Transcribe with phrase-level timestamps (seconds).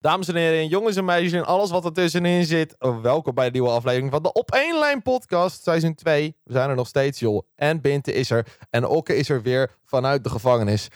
[0.00, 2.76] Dames en heren, jongens en meisjes en alles wat er tussenin zit.
[3.02, 6.36] Welkom bij de nieuwe aflevering van de Op 1 Lijn podcast, seizoen 2.
[6.44, 7.42] We zijn er nog steeds, joh.
[7.56, 8.46] En Binte is er.
[8.70, 10.88] En Okke is er weer vanuit de gevangenis.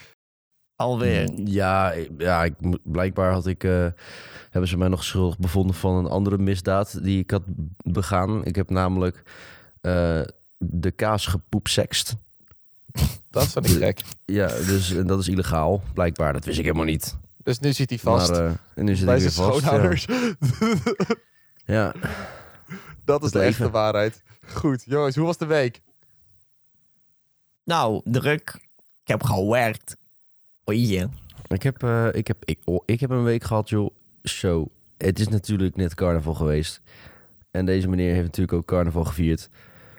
[0.75, 1.29] Alweer.
[1.43, 3.87] Ja, ik- ja ik, blijkbaar had ik, eh,
[4.49, 7.43] hebben ze mij nog schuldig bevonden van een andere misdaad die ik had
[7.77, 8.45] begaan.
[8.45, 9.21] Ik heb namelijk
[9.81, 10.21] eh,
[10.57, 12.15] de kaas gepoepsext.
[13.29, 14.01] Dat vind ik gek.
[14.25, 16.33] Ja, dus en dat is illegaal, blijkbaar.
[16.33, 17.17] Dat wist ik helemaal niet.
[17.45, 19.61] Dus nu zit hij vast Maar, eh, en nu zit bij ik weer zijn vast.
[19.61, 19.67] Ja.
[19.67, 20.05] schoonouders.
[21.65, 21.93] Ja.
[23.05, 24.23] dat is Het de echte waarheid.
[24.47, 25.81] Goed, jongens, hoe was de week?
[27.63, 28.59] Nou, druk.
[29.01, 29.97] Ik heb gewerkt.
[30.69, 31.07] Oei.
[31.47, 33.95] Ik heb, eh, ik, heb, ik, oh, ik heb een week gehad, joh.
[34.23, 34.67] Zo,
[34.97, 36.81] het is natuurlijk net carnaval geweest.
[37.51, 39.49] En deze meneer heeft natuurlijk ook carnaval gevierd.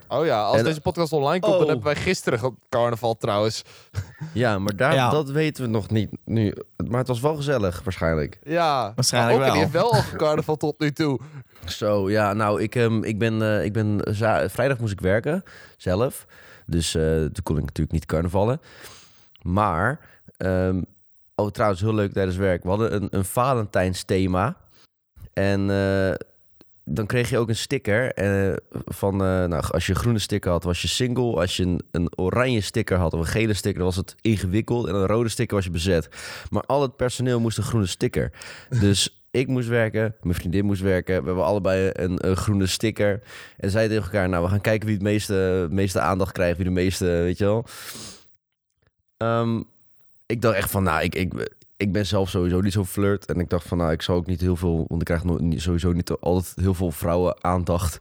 [0.08, 1.68] Oh ja, als En- deze podcast online komt, dan Oh.
[1.68, 3.62] hebben wij gisteren ge- carnaval trouwens.
[4.32, 5.10] Ja, maar daar, Ja.
[5.10, 6.54] dat weten we nog niet nu.
[6.88, 8.38] Maar het was wel gezellig, waarschijnlijk.
[8.42, 9.92] Ja, Waarschijnlijk maar Okke, die wel.
[9.94, 11.20] heeft wel al carnaval tot nu toe.
[11.64, 14.00] Zo, ja, nou, ik, ehm, ik ben, eh, ik ben
[14.50, 15.42] vrijdag moest ik werken,
[15.76, 16.26] zelf.
[16.66, 18.60] Dus eh, toen kon ik natuurlijk niet carnavallen.
[19.42, 20.00] Maar,
[20.36, 20.82] ehm,
[21.34, 22.62] oh trouwens, heel leuk tijdens werk.
[22.62, 24.56] We hadden een, een Valentijnsthema.
[25.32, 26.14] En eh,
[26.88, 28.12] dan kreeg je ook een sticker.
[28.12, 31.34] eh, van, eh, nou, als je een groene sticker had, was je single.
[31.34, 34.86] Als je een, een oranje sticker had of een gele sticker, was het ingewikkeld.
[34.86, 36.08] En een rode sticker was je bezet.
[36.50, 38.32] Maar al het personeel moest een groene sticker.
[38.80, 41.20] Dus ik moest werken, mijn vriendin moest werken.
[41.20, 43.22] We hebben allebei een, een groene sticker.
[43.56, 46.56] En zij tegen elkaar, nou, we gaan kijken wie het meeste, meeste aandacht krijgt.
[46.56, 47.66] Wie de meeste, weet je wel.
[49.16, 49.62] Ehm,
[50.26, 51.32] ik dacht echt van, nou, ik, ik,
[51.76, 53.26] ik ben zelf sowieso niet zo flirt.
[53.26, 54.84] En ik dacht van, nou, ik zal ook niet heel veel...
[54.88, 55.22] Want ik krijg
[55.60, 57.98] sowieso niet altijd heel veel vrouwen aandacht.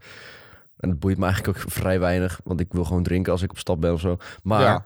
[0.78, 2.40] En dat boeit me eigenlijk ook vrij weinig.
[2.44, 4.18] Want ik wil gewoon drinken als ik op stap ben of zo.
[4.44, 4.86] Maar...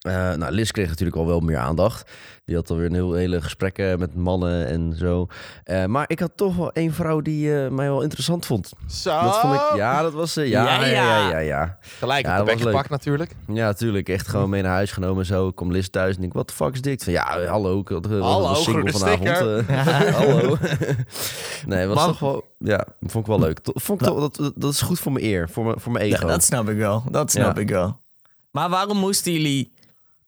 [0.00, 2.10] eh, nou, Liz kreeg natuurlijk al wel meer aandacht.
[2.44, 5.26] Die had alweer een heel, hele gesprekken met mannen en zo.
[5.64, 8.72] Eh, maar ik had toch wel één vrouw die eh, mij wel interessant vond.
[8.88, 9.20] Zo.
[9.22, 10.48] Dat vond ik, ja, dat was ze.
[10.48, 11.18] ja, Ja, ja, ja.
[11.18, 11.78] ja, ja, ja.
[11.98, 12.72] Gelijk Ja, op de dat bek was leuk.
[12.72, 13.34] gepakt natuurlijk.
[13.46, 14.08] Ja, natuurlijk.
[14.08, 15.48] Echt gewoon mee naar huis genomen en zo.
[15.48, 17.04] Ik kom Liz thuis en ik, wat de fuck is dit?
[17.04, 17.80] Van, ja, hallo.
[17.80, 19.66] Ik had- Hallo, single groene vanavond.
[19.68, 20.14] eh.
[20.20, 20.56] hallo.
[21.66, 22.06] nee, was Man.
[22.06, 22.44] toch wel...
[22.58, 23.60] Ja, vond ik wel leuk.
[23.62, 25.48] Vond ik toch, dat, dat- dat is goed voor mijn eer.
[25.48, 26.26] Voor mijn, voor mijn Ja, ego.
[26.26, 27.04] dat snap ik wel.
[27.10, 27.62] Dat snap Ja.
[27.62, 28.00] ik wel.
[28.50, 29.72] Maar waarom moesten jullie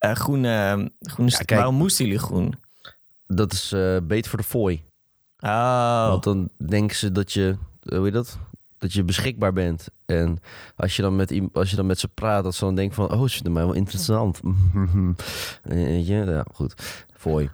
[0.03, 0.91] eh groene...
[1.01, 1.51] groene kijk.
[1.51, 2.55] waarom moesten jullie groen?
[3.27, 4.85] Dat is eh beter voor de fooi.
[5.41, 6.09] Oh.
[6.09, 8.39] Want dan denken ze dat je, eh, hoe heet dat?
[8.79, 9.89] Dat je beschikbaar bent.
[10.07, 10.41] En
[10.77, 13.13] als je dan met, als je dan met ze praat, dat ze dan denken van,
[13.13, 14.41] oh, ze vinden mij wel interessant.
[15.69, 17.05] Je, ja, goed.
[17.17, 17.51] Fooi.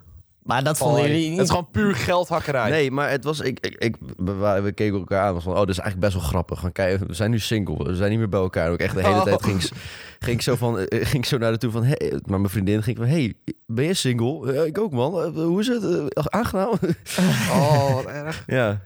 [0.49, 1.09] Maar dat vonden Hoi.
[1.11, 1.41] jullie Het niet...
[1.41, 2.69] is gewoon puur geldhakkerij.
[2.69, 5.33] Nee, maar het was, ik, ik, ik, we, we keken elkaar aan.
[5.33, 6.59] Was van, oh, dat is eigenlijk best wel grappig.
[6.59, 7.83] Van, kijk, we zijn nu single.
[7.83, 8.71] We zijn niet meer bij elkaar.
[8.71, 9.23] Ook echt de hele Oh.
[9.23, 9.71] tijd ging, ik-
[10.19, 12.51] ging ik zo van, eh, ging ik zo naar de toe van, hey, maar mijn
[12.51, 13.33] vriendin ging van, hey,
[13.65, 14.53] ben je single?
[14.53, 15.21] Ja, ik ook, man.
[15.23, 15.83] Eh, hoe is het?
[16.09, 16.71] Eh, aangenaam?
[17.51, 18.43] Oh, wat erg.
[18.59, 18.81] ja.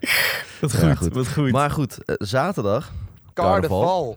[0.60, 1.14] Wat Ja, goed, goed.
[1.14, 1.52] wat goed.
[1.52, 2.92] Maar goed, zaterdag
[3.34, 4.16] Carnaval.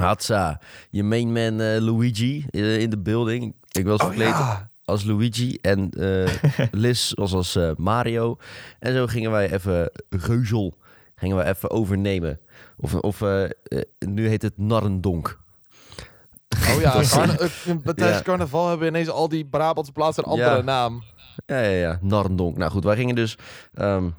[0.00, 0.60] Hatsa,
[0.90, 3.54] je main man Luigi in de building.
[3.72, 4.70] Ik was Oh verkleed ja.
[4.86, 6.32] Als Luigi en eh,
[6.70, 8.36] Liz was als eh, Mario.
[8.78, 10.74] En zo gingen wij even geuzel,
[11.14, 12.40] gingen wij even overnemen.
[12.76, 13.44] Of, of eh,
[13.98, 15.38] nu heet het Narrendonk.
[16.74, 18.22] Oh ja, tijdens Ja.
[18.22, 20.62] carnaval hebben ineens al die Brabantse plaatsen een andere Ja.
[20.62, 21.02] naam.
[21.46, 22.56] Ja, ja, ja, Narrendonk.
[22.56, 23.38] Nou goed, wij gingen dus...
[23.74, 24.10] ehm,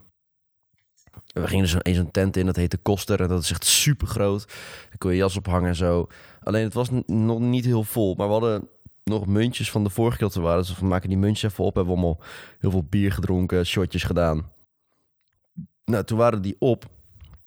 [1.33, 3.21] we gingen dus in zo'n tent in, dat heette Koster.
[3.21, 4.47] En dat is echt super groot.
[4.89, 6.07] Daar kon je jas ophangen en zo.
[6.43, 8.15] Alleen het was nog niet heel vol.
[8.15, 8.69] Maar we hadden
[9.07, 10.61] nog muntjes van de vorige keer dat we waren.
[10.61, 11.75] Dus we maken die muntjes even op.
[11.75, 12.21] Hebben we allemaal
[12.59, 14.51] heel veel bier gedronken, shotjes gedaan.
[15.85, 16.85] Nou, toen waren die op.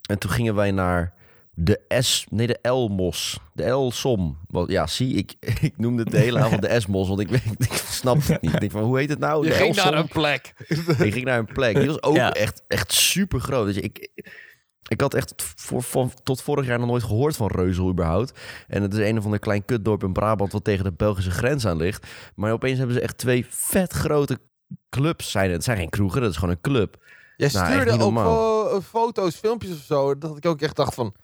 [0.09, 1.13] En toen gingen wij naar
[1.53, 2.25] de S...
[2.29, 3.39] Nee, de L-mos.
[3.53, 4.37] De L-som.
[4.47, 7.07] Want Ja, zie, ik, ik noemde het de hele avond de S-mos.
[7.07, 8.53] Want ik, weet- ik snap het niet.
[8.53, 9.43] Ik denk van, hoe heet het nou?
[9.43, 9.91] Je De ging L-som?
[9.91, 10.53] naar een plek.
[10.99, 11.75] Ik ging naar een plek.
[11.75, 12.33] Die was ook Ja.
[12.33, 13.65] echt, echt super groot.
[13.65, 14.09] Dus ik,
[14.87, 18.39] ik had echt voor, tot vorig jaar nog nooit gehoord van Reuzel überhaupt.
[18.67, 21.65] En het is een of ander klein kutdorp in Brabant wat tegen de Belgische grens
[21.65, 22.07] aan ligt.
[22.35, 24.39] Maar opeens hebben ze echt twee vet grote
[24.89, 25.31] clubs.
[25.31, 25.63] Zijn het.
[25.63, 26.97] zijn geen kroegen, dat is gewoon een club.
[27.37, 30.17] Jij Nou, stuurde ook eh, foto's, filmpjes of zo.
[30.17, 31.15] Dat ik ook echt dacht van...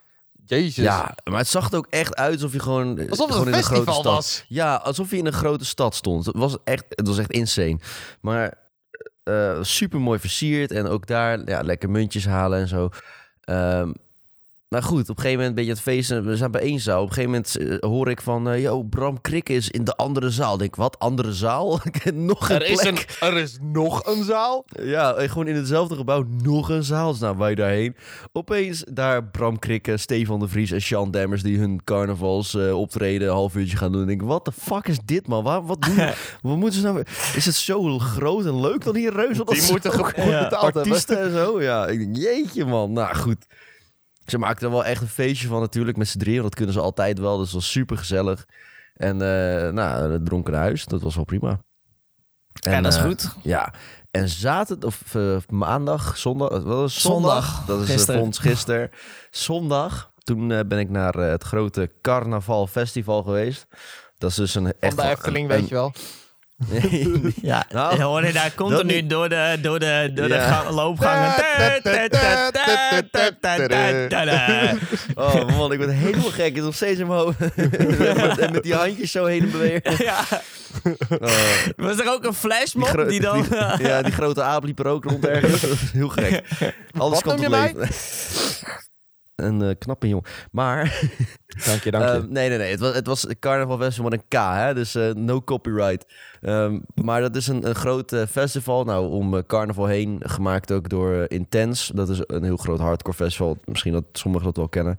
[0.45, 0.83] Jezus.
[0.83, 3.53] Ja, maar het zag er ook echt uit alsof je gewoon, Alsof het gewoon een
[3.53, 4.03] in een grote stad...
[4.03, 4.45] was.
[4.47, 6.25] Ja, alsof je in een grote stad stond.
[6.25, 7.79] Het was echt, het was echt insane.
[8.21, 8.67] Maar
[9.61, 10.71] super mooi versierd.
[10.71, 12.89] En ook daar ja, lekker muntjes halen en zo.
[13.47, 13.95] Um,
[14.69, 16.25] nou goed, op een gegeven moment ben je het feesten.
[16.25, 17.01] We zijn bij één zaal.
[17.01, 18.59] Op een gegeven moment eh, hoor ik van...
[18.61, 20.53] yo, Bram Krik is in de andere zaal.
[20.53, 20.99] Ik denk, wat?
[20.99, 21.79] Andere zaal?
[22.13, 23.17] Nog een Er is, plek.
[23.19, 24.65] een, er is nog een zaal.
[24.81, 27.11] Ja, eh, gewoon in hetzelfde gebouw nog een zaal.
[27.11, 27.95] Dus nou, wij daarheen.
[28.31, 31.43] Opeens daar Bram Krikke, Stefan de Vries en Sean Demmers...
[31.43, 34.01] die hun carnavals optreden een half uurtje gaan doen.
[34.03, 35.43] En ik denk, wat de fuck is dit, man?
[35.43, 35.95] Waar, wat doen
[36.41, 37.03] Wat moeten ze nou...
[37.35, 40.81] Is het zo groot en leuk dan hier, dat Die moeten betaald hebben.
[40.81, 41.61] artiesten en zo.
[41.61, 42.91] Ja, ik denk, jeetje, man.
[42.91, 43.45] Nou, goed.
[44.27, 46.41] Ze maakten er wel echt een feestje van natuurlijk met z'n drieën.
[46.41, 48.45] Dat kunnen ze altijd wel, dus dat was super gezellig.
[48.94, 51.59] En eh nou, het dronken huis, dat was wel prima.
[52.53, 53.35] ja, En, dat is eh, goed.
[53.41, 53.74] ja,
[54.12, 57.01] en zaterdag of eh, maandag, zondag, wat was het?
[57.03, 58.21] Zondag, Dat is gisteren.
[58.21, 58.89] ons gisteren.
[59.31, 63.68] Zondag, toen ben ik naar het grote Carnaval Festival geweest.
[64.18, 65.94] Dat is dus een Van echt de wel Efteling, een- weet je wel.
[67.42, 69.09] Ja, Nou, je hoorde daar continu niet.
[69.09, 70.71] door de, door de, door de Ja.
[70.71, 71.33] loopgangen.
[75.15, 76.45] oh man, ik ben helemaal gek.
[76.45, 77.39] Het is nog steeds in mijn hoofd.
[78.39, 80.06] en met die handjes zo heen en bewegen.
[80.06, 80.24] Ja,
[81.09, 81.30] Oh,
[81.75, 83.42] was er ook een flashmob die dan...
[83.42, 85.62] die- ja, die grote aap liep er ook rond ergens.
[85.92, 86.44] Heel gek.
[86.98, 87.74] Alles Wat kan noem je mij?
[89.37, 90.29] Een eh, knappe jongen.
[90.51, 91.01] Maar
[91.65, 92.09] Dank je, dank je.
[92.19, 92.69] Ehm, nee, nee, nee.
[92.71, 94.73] Het was, het was Carnaval Festival met een K, hè?
[94.73, 96.13] dus eh, no copyright.
[96.41, 98.83] Ehm, maar dat is een, een groot eh, festival.
[98.83, 101.95] Nou, om carnaval heen, gemaakt ook door Intense.
[101.95, 103.57] Dat is een heel groot hardcore festival.
[103.65, 104.97] Misschien dat sommigen dat wel kennen.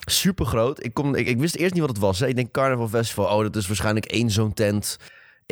[0.00, 0.84] Super groot.
[0.84, 2.18] Ik, kom, ik, ik wist eerst niet wat het was.
[2.20, 2.26] Hè.
[2.26, 3.36] Ik denk Carnaval Festival.
[3.36, 4.98] Oh, dat is waarschijnlijk één zo'n tent.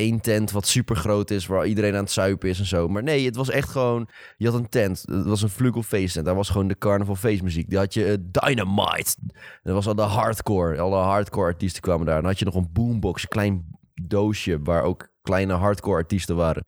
[0.00, 2.88] Eén tent wat super groot is, waar iedereen aan het zuipen is en zo.
[2.88, 4.08] Maar nee, het was echt gewoon.
[4.36, 5.02] Je had een tent.
[5.06, 6.16] Het was een vlugelfeest.
[6.16, 7.68] En daar was gewoon de Carnaval feestmuziek.
[7.68, 9.16] Die had je eh, Dynamite.
[9.62, 10.80] Dat was al de hardcore.
[10.80, 12.20] Alle hardcore artiesten kwamen daar.
[12.20, 16.66] Dan had je nog een boombox, een klein doosje waar ook kleine hardcore artiesten waren.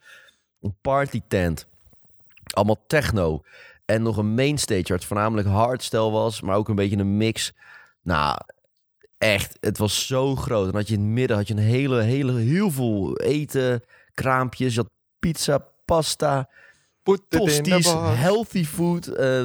[0.61, 1.67] Een party tent.
[2.55, 3.43] Allemaal techno.
[3.85, 7.52] En nog een mainstage waar het voornamelijk hardstyle was, maar ook een beetje een mix.
[8.02, 8.38] Nou,
[9.22, 10.69] echt, het was zo groot.
[10.69, 13.82] En had je in het midden had je een hele, hele, heel veel eten,
[14.14, 14.74] kraampjes.
[14.74, 16.48] Je had pizza, pasta,
[17.28, 19.44] tosties, healthy food, eh,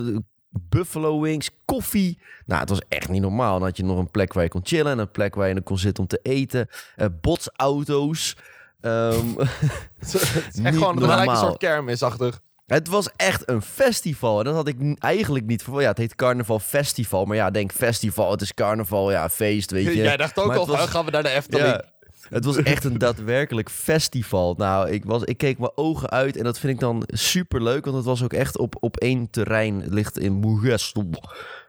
[0.49, 2.19] buffalo wings, koffie.
[2.45, 3.53] Nou, het was echt niet normaal.
[3.53, 5.53] Dan had je nog een plek waar je kon chillen en een plek waar je
[5.53, 6.67] dan kon zitten om te eten.
[6.95, 8.35] Eh, botsauto's.
[8.87, 12.41] Het is Niet echt gewoon een soort kermisachtig.
[12.67, 14.39] Het was echt een festival.
[14.39, 15.83] En dat had ik eigenlijk niet verwacht.
[15.83, 17.25] Ja, het heet Carnaval Festival.
[17.25, 19.95] Maar ja, denk festival, het is carnaval, ja, feest, weet je.
[20.11, 21.67] Jij dacht ook Maar al, was- gaan we naar de Efteling.
[21.67, 21.83] Ja,
[22.29, 24.53] het was echt een daadwerkelijk festival.
[24.57, 27.83] Nou, ik, was, ik keek mijn ogen uit en dat vind ik dan super leuk.
[27.85, 29.81] Want het was ook echt op, op één terrein.
[29.81, 31.09] Het ligt in Moergestel.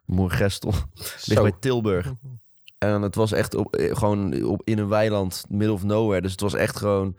[0.04, 0.72] Moergestel.
[1.24, 2.12] Ligt bij Tilburg.
[2.78, 6.22] En het was echt op, eh, gewoon op, in een weiland, middle of nowhere.
[6.22, 7.16] Dus het was echt gewoon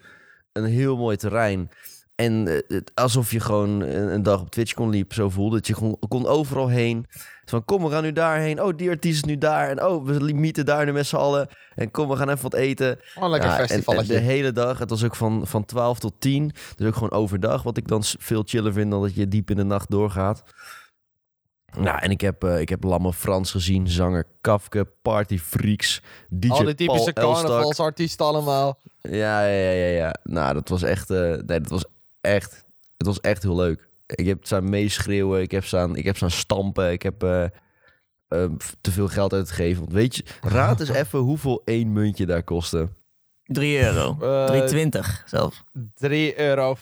[0.53, 1.69] een heel mooi terrein.
[2.19, 5.67] En eh, het, alsof je gewoon een, dag op Twitch kon liep, zo voelde het.
[5.67, 7.05] Je kon, kon overal heen.
[7.45, 8.61] Van kom, we gaan nu daarheen.
[8.61, 9.69] Oh, die artiest is nu daar.
[9.69, 11.47] En oh, we mieten daar nu met z'n allen.
[11.75, 12.99] En kom, we gaan even wat eten.
[13.15, 14.79] Oh, lekker Ja, en- de hele dag.
[14.79, 16.51] Het was ook van, van 12 tot 10.
[16.75, 17.63] Dus ook gewoon overdag.
[17.63, 20.43] Wat ik dan veel chiller vind dan dat je diep in de nacht doorgaat.
[21.77, 23.87] Nou, en ik heb, eh, ik heb Lamme Frans gezien.
[23.87, 28.79] Zanger Kafke, Party Freaks, DJ Al die typische carnavalsartiesten allemaal.
[29.01, 30.15] Ja, ja, ja, ja, ja.
[30.23, 31.09] Nou, dat was echt...
[31.09, 31.85] eh, nee, dat was
[32.33, 32.65] echt...
[32.97, 33.87] Het was echt heel leuk.
[34.05, 35.41] Ik heb staan meeschreeuwen.
[35.41, 36.91] Ik heb staan, ik heb staan stampen.
[36.91, 37.49] Ik heb eh, eh,
[38.81, 39.79] te veel geld uitgegeven.
[39.79, 40.23] Want weet je...
[40.41, 42.89] Raad eens even hoeveel één muntje daar kostte.
[43.43, 44.17] 3 euro.
[44.21, 45.63] Eh, 3,20 zelfs.
[46.05, 46.77] 3,50 euro.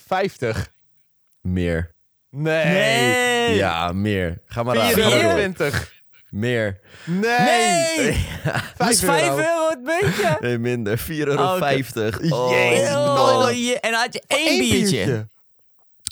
[1.42, 1.96] Meer.
[2.30, 2.66] Nee.
[2.66, 3.56] Nee!
[3.56, 4.42] Ja, meer.
[4.46, 5.04] Ga maar raden.
[5.04, 5.32] Ga maar door.
[5.32, 5.96] 24.
[6.30, 6.80] Meer.
[7.06, 7.22] Nee.
[7.40, 8.26] Nee!
[8.78, 9.38] Dat is 5 5 euro.
[9.38, 10.38] euro het muntje.
[10.42, 11.00] Nee, minder.
[11.00, 11.44] 4,50 euro.
[11.44, 11.52] Oh.
[12.30, 12.50] Oh.
[12.52, 12.96] Jezus.
[12.96, 15.28] Oh, je- en dan had je één Eén biertje.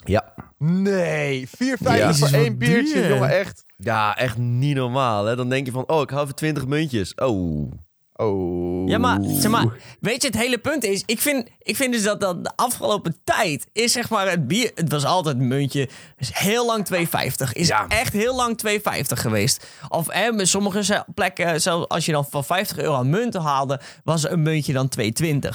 [0.08, 0.34] Ja.
[0.58, 1.48] Nee.
[1.48, 3.08] 4,50 Jezus, voor één biertje, duur.
[3.08, 3.64] jongen, echt.
[3.76, 5.24] Ja, echt niet normaal.
[5.24, 5.36] Hè?
[5.36, 7.14] Dan denk je van, oh, ik hou even 20 muntjes.
[7.14, 7.70] Oh.
[8.18, 8.88] Oh.
[8.88, 9.66] Ja, maar, zeg maar,
[10.00, 13.16] weet je, het hele punt is, ik vind, ik vind dus dat, dat de afgelopen
[13.24, 17.52] tijd is zeg maar het bier, het was altijd een muntje, is heel lang 2,50.
[17.52, 17.86] Is Ja.
[17.88, 18.72] echt heel lang 2,50
[19.20, 19.66] geweest.
[19.88, 23.80] Of hè, met sommige plekken, zelfs als je dan van 50 euro aan munten haalde,
[24.04, 25.08] was een muntje dan 2,20,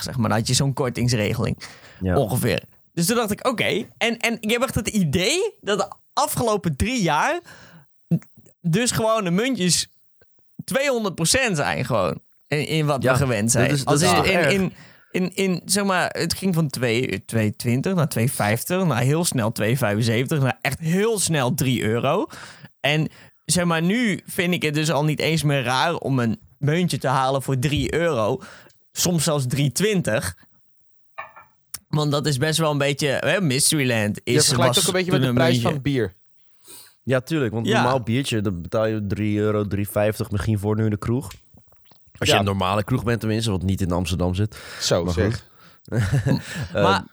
[0.03, 0.29] zeg maar.
[0.29, 1.57] Dan had je zo'n kortingsregeling,
[2.01, 2.15] Ja.
[2.17, 2.63] ongeveer.
[2.93, 3.85] Dus toen dacht ik, oké.
[3.97, 7.39] En, en ik heb echt het idee dat de afgelopen drie jaar
[8.61, 9.87] dus gewoon de muntjes
[10.73, 12.19] 200% zijn gewoon.
[12.47, 13.67] In, in wat Ja, we gewend zijn.
[13.69, 14.73] dat is- dat Als is in, in,
[15.11, 19.73] in, in, zeg maar, het ging van 2 2,20 naar 2,50, naar heel snel 2,75,
[20.27, 22.27] naar echt heel snel 3 euro.
[22.79, 23.07] En
[23.45, 26.97] zeg maar, nu vind ik het dus al niet eens meer raar om een muntje
[26.97, 28.41] te halen voor 3 euro.
[28.91, 29.61] Soms zelfs 3,20.
[31.91, 33.07] Want dat is best wel een beetje...
[33.07, 34.33] Hè, Mysteryland is...
[34.33, 36.13] Je vergelijkt was ook een beetje met de prijs van bier.
[37.03, 37.53] Ja, tuurlijk.
[37.53, 37.81] Want een Ja.
[37.81, 41.31] normaal biertje, dat betaal je 3 euro, 3,50 misschien voor nu in de kroeg.
[42.17, 42.33] Als Ja.
[42.33, 44.57] je een normale kroeg bent tenminste, wat niet in Amsterdam zit.
[44.79, 45.45] Zo Maar zeg.
[46.73, 47.03] Eh, maar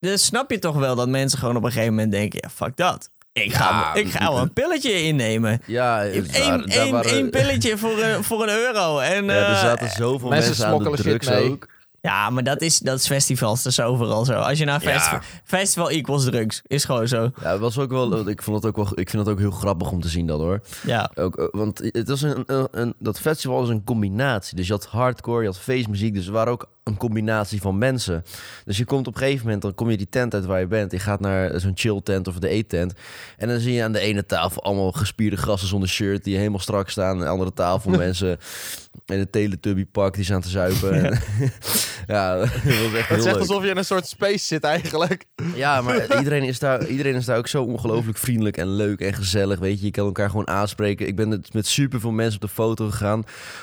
[0.00, 2.38] dus snap je toch wel dat mensen gewoon op een gegeven moment denken...
[2.42, 3.10] Ja, fuck dat.
[3.32, 5.60] Ik ga, Ja, ik ga wel een pilletje innemen.
[5.66, 6.04] ja.
[6.06, 8.98] Eén Daar één- waren- één pilletje voor een, voor een euro.
[8.98, 11.50] En, Ja, er eh, zaten zoveel mensen mensen, aan de drugs mee.
[11.50, 11.68] ook.
[12.02, 14.32] Ja, maar dat is, dat is festivals, dat is overal zo.
[14.32, 14.90] Als je naar Ja.
[14.90, 15.20] festival...
[15.44, 17.30] Festival equals drugs, is gewoon zo.
[17.42, 19.50] Ja, het was ook wel, ik, vond het ook wel, ik vind het ook heel
[19.50, 20.60] grappig om te zien dat hoor.
[20.86, 21.10] Ja.
[21.14, 24.56] Ook, eh, want het was een, een, een- dat festival was een combinatie.
[24.56, 26.14] Dus je had hardcore, je had feestmuziek.
[26.14, 28.24] Dus er waren ook een combinatie van mensen.
[28.64, 30.66] Dus je komt op een gegeven moment, dan kom je die tent uit waar je
[30.66, 30.92] bent.
[30.92, 32.92] Je gaat naar zo'n chill tent of de eettent.
[33.36, 36.24] En dan zie je aan de ene tafel allemaal gespierde gasten zonder shirt...
[36.24, 37.10] die helemaal strak staan.
[37.10, 38.38] Aan de andere tafel mensen
[39.06, 41.02] in een teletubby pak die staan te zuipen.
[41.02, 41.10] Ja,
[42.06, 43.36] ja dat was echt Het heel leuk.
[43.36, 45.24] alsof je in een soort space zit eigenlijk.
[45.54, 49.14] Ja, maar iedereen is, daar, iedereen is daar ook zo ongelooflijk vriendelijk en leuk en
[49.14, 49.58] gezellig.
[49.58, 51.06] Weet je, je kan elkaar gewoon aanspreken.
[51.06, 53.20] Ik ben met, met super veel mensen op de foto gegaan.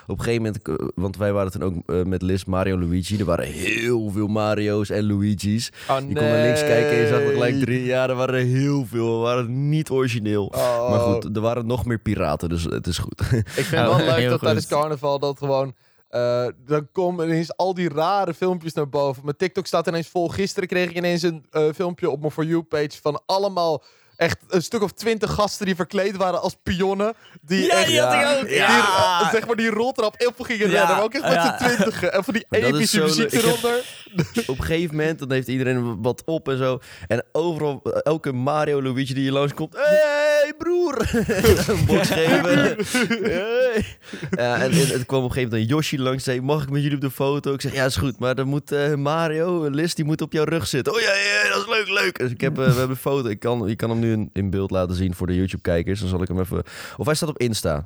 [0.08, 2.88] Op een gegeven moment, eh, want wij waren toen ook eh, met Liz, Mario en
[2.88, 3.18] Luigi.
[3.18, 5.72] Er waren heel veel Mario's en Luigi's.
[5.90, 7.64] Oh, Je kon naar links kijken en je zag er gelijk nee.
[7.64, 7.86] drie.
[7.86, 9.18] Ja, er waren er heel veel.
[9.18, 10.46] We waren niet origineel.
[10.46, 10.90] Oh.
[10.90, 13.22] Maar goed, er waren nog meer piraten, dus het is goed.
[13.22, 15.76] Ik vind het wel leuk dat tijdens carnaval dat gewoon...
[16.10, 19.24] eh, dan komen ineens al die rare filmpjes naar boven.
[19.24, 20.28] Mijn TikTok staat ineens vol.
[20.30, 23.84] Gisteren kreeg ik ineens een eh, filmpje op mijn For You-page van allemaal...
[24.18, 27.14] Echt een stuk of twintig gasten die verkleed waren als pionnen.
[27.42, 28.48] Die Ja, echt, die had ik ook.
[28.48, 29.22] die, Ja.
[29.22, 30.96] eh, zeg maar die roltrap op gingen Ja, rennen.
[30.96, 31.58] Maar ook echt met ja.
[31.58, 32.14] z'n twintigen.
[32.14, 33.32] En van die Maar epische muziek.
[33.32, 33.84] Ik eronder.
[34.48, 36.80] op een gegeven moment, dan heeft iedereen wat op en zo.
[37.08, 39.76] En overal, elke Mario Luigi die hier langskomt.
[39.78, 40.96] hey, broer!
[41.70, 42.76] een box geven.
[43.28, 43.86] Hey.
[44.32, 46.24] Ja, en, en het kwam op een gegeven moment een Yoshi langs.
[46.24, 47.54] Zei, mag ik met jullie op de foto?
[47.54, 48.20] Ik zeg, ja, is goed.
[48.20, 50.94] Maar dan moet eh, Mario, Liz, die moet op jouw rug zitten.
[50.94, 52.20] Oh ja, ja, dat is leuk, leuk.
[52.20, 53.30] Dus ik heb, eh, we hebben een foto.
[53.30, 56.00] Ik kan, je kan hem nu in, in beeld laten zien voor de YouTube-kijkers.
[56.00, 56.64] Dan zal ik hem even...
[56.98, 57.86] Of hij staat op Insta.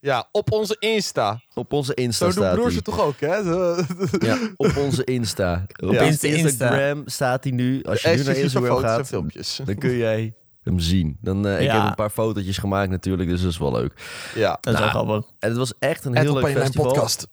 [0.00, 1.40] Ja, op onze Insta.
[1.54, 2.76] Op onze Insta Zo doen staat broers hij.
[2.76, 3.44] het toch ook, hè?
[3.44, 3.76] Zo-
[4.28, 5.66] Ja, op onze Insta.
[5.84, 6.00] Op Ja.
[6.02, 6.46] Insta- Insta.
[6.48, 7.82] Instagram staat hij nu.
[7.82, 9.60] Als je nu naar Instagram foto's en gaat, filmpjes.
[9.64, 11.18] dan kun jij hem zien.
[11.20, 11.78] Dan, eh, Ik Ja.
[11.80, 13.92] heb een paar fotootjes gemaakt natuurlijk, dus dat is wel leuk.
[14.34, 14.58] Ja.
[14.60, 15.30] Dat is Nou, wel grappig.
[15.38, 16.84] En het was echt een En heel leuk festival.
[16.86, 17.26] podcast.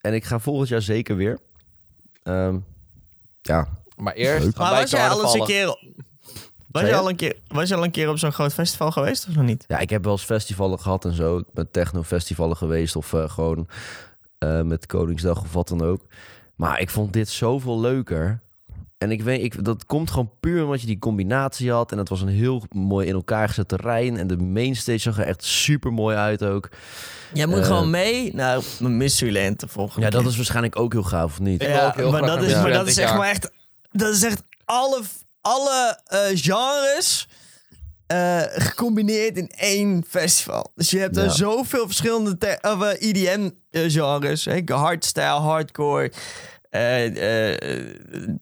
[0.00, 1.38] En ik ga volgend jaar zeker weer.
[2.22, 2.56] Ehm,
[3.42, 4.56] ja, Maar eerst Leuk.
[4.56, 5.78] Maar wij was jij al eens een keer...
[6.80, 7.00] Was je, je?
[7.00, 9.44] al een keer, was je al een keer op zo'n groot festival geweest of nog
[9.44, 9.64] niet?
[9.68, 11.38] ja, ik heb wel eens festivalen gehad en zo.
[11.38, 13.68] Ik ben techno-festivalen geweest of eh, gewoon
[14.38, 16.00] eh, met Koningsdag of wat dan ook.
[16.56, 18.40] Maar ik vond dit zoveel leuker.
[18.98, 21.92] En ik weet, ik, dat komt gewoon puur omdat je die combinatie had.
[21.92, 24.16] En het was een heel mooi in elkaar gezet terrein.
[24.16, 26.68] En de mainstage zag er echt super mooi uit ook.
[27.32, 27.66] Jij moet Eh.
[27.66, 31.62] gewoon mee naar Mysteryland de volgende Ja, dat is waarschijnlijk ook heel gaaf, of niet?
[31.62, 33.50] Heel maar dat is, maar dat is echt maar echt...
[33.90, 35.00] Dat is echt alle,
[35.48, 37.28] alle eh, genres
[38.06, 40.72] eh, gecombineerd in één festival.
[40.74, 41.30] Dus je hebt er Ja.
[41.30, 44.44] zoveel verschillende of, eh, EDM-genres.
[44.44, 44.60] hè.
[44.66, 46.12] Hardstyle, hardcore...
[46.70, 47.86] eh, eh,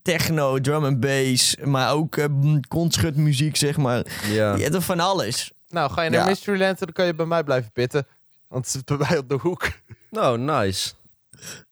[0.03, 4.07] techno, drum and bass, maar ook eh concertmuziek, zeg maar.
[4.31, 4.55] Ja.
[4.55, 5.53] Je hebt er van alles.
[5.69, 6.27] Nou, ga je naar Ja.
[6.27, 8.07] Mysteryland, dan kan je bij mij blijven pitten.
[8.49, 9.69] Want het zit bij mij op de hoek.
[10.11, 10.93] Nou, nice.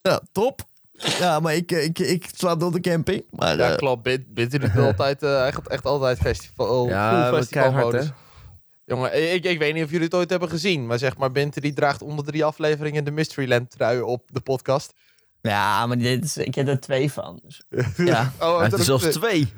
[0.03, 0.63] Ja, top.
[0.97, 3.25] Ja, maar ik, ik, ik slaap op de camping.
[3.31, 4.03] Maar, Ja, eh, klopt.
[4.03, 8.13] Bint, Bint doet altijd, eh, hij gaat echt altijd festival, Ja, full wat keihard, festivalmodus.
[8.85, 10.87] Jongen, ik, ik weet niet of jullie het ooit hebben gezien.
[10.87, 14.95] Maar zeg maar, Binte die draagt onder drie afleveringen de Mysteryland trui op de podcast.
[15.41, 17.41] ja, maar dit is, ik heb er twee van.
[17.43, 17.63] Dus,
[17.97, 18.33] ja.
[18.41, 19.53] Oh, dat er zelfs twee.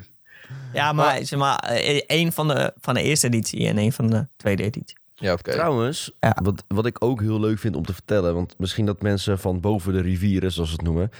[0.72, 4.10] ja, maar, zeg maar eh, één van de, van de eerste editie en één van
[4.10, 4.96] de tweede editie.
[5.18, 5.50] Ja, oké.
[5.52, 6.36] Trouwens, Ja.
[6.42, 8.34] wat, wat ik ook heel leuk vind om te vertellen...
[8.34, 11.10] want misschien dat mensen van boven de rivieren, zoals ze het noemen...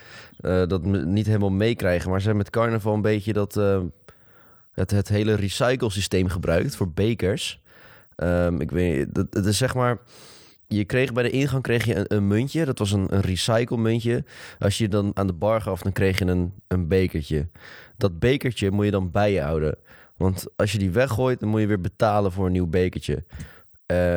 [0.41, 2.11] eh, dat niet helemaal meekrijgen.
[2.11, 3.57] Maar ze hebben met carnaval een beetje dat...
[3.57, 3.81] eh,
[4.73, 7.61] het, het hele recyclesysteem gebruikt voor bekers.
[8.17, 9.99] Ehm, ik weet dat, het is zeg maar...
[10.69, 12.65] Je kreeg bij de ingang kreeg je een, een muntje.
[12.65, 14.25] Dat was een, een recycle muntje.
[14.59, 17.49] Als je dan aan de bar gaf, dan kreeg je een, een bekertje.
[17.97, 19.77] Dat bekertje moet je dan bij je houden.
[20.17, 23.25] Want als je die weggooit, dan moet je weer betalen voor een nieuw bekertje.
[23.87, 24.17] Eh,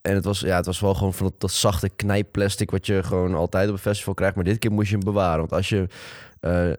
[0.00, 2.70] en het was, ja, het was wel gewoon van dat, zachte knijpplastic...
[2.70, 4.34] wat je gewoon altijd op een festival krijgt.
[4.34, 5.38] Maar dit keer moest je hem bewaren.
[5.38, 5.86] Want als je...
[6.40, 6.72] eh,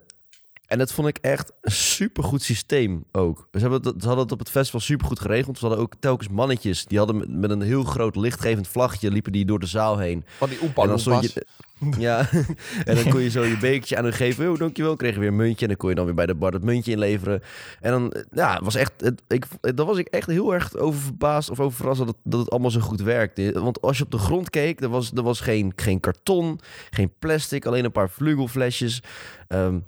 [0.72, 3.48] en dat vond ik echt een supergoed systeem ook.
[3.52, 5.58] Ze, hebben dat, ze hadden het op het festival supergoed geregeld.
[5.58, 6.84] Ze hadden ook telkens mannetjes.
[6.84, 9.10] Die hadden met, met een heel groot lichtgevend vlaggetje...
[9.10, 10.24] liepen die door de zaal heen.
[10.38, 11.46] Van die oempa En dan stond je,
[11.98, 12.28] ja,
[12.84, 14.50] en dan kon je zo je bekertje aan hun geven.
[14.50, 14.96] Oh, dankjewel.
[14.96, 15.62] Kreeg je weer een muntje.
[15.62, 17.42] En dan kon je dan weer bij de bar dat muntje inleveren.
[17.80, 21.50] En dan, ja, was echt, het, ik, daar was ik echt heel erg over verbaasd
[21.50, 23.60] of over verrast dat het, dat het allemaal zo goed werkte.
[23.60, 26.60] Want als je op de grond keek, er was, er was geen, geen karton,
[26.90, 29.02] geen plastic, alleen een paar vlugelflesjes.
[29.48, 29.78] Ehm,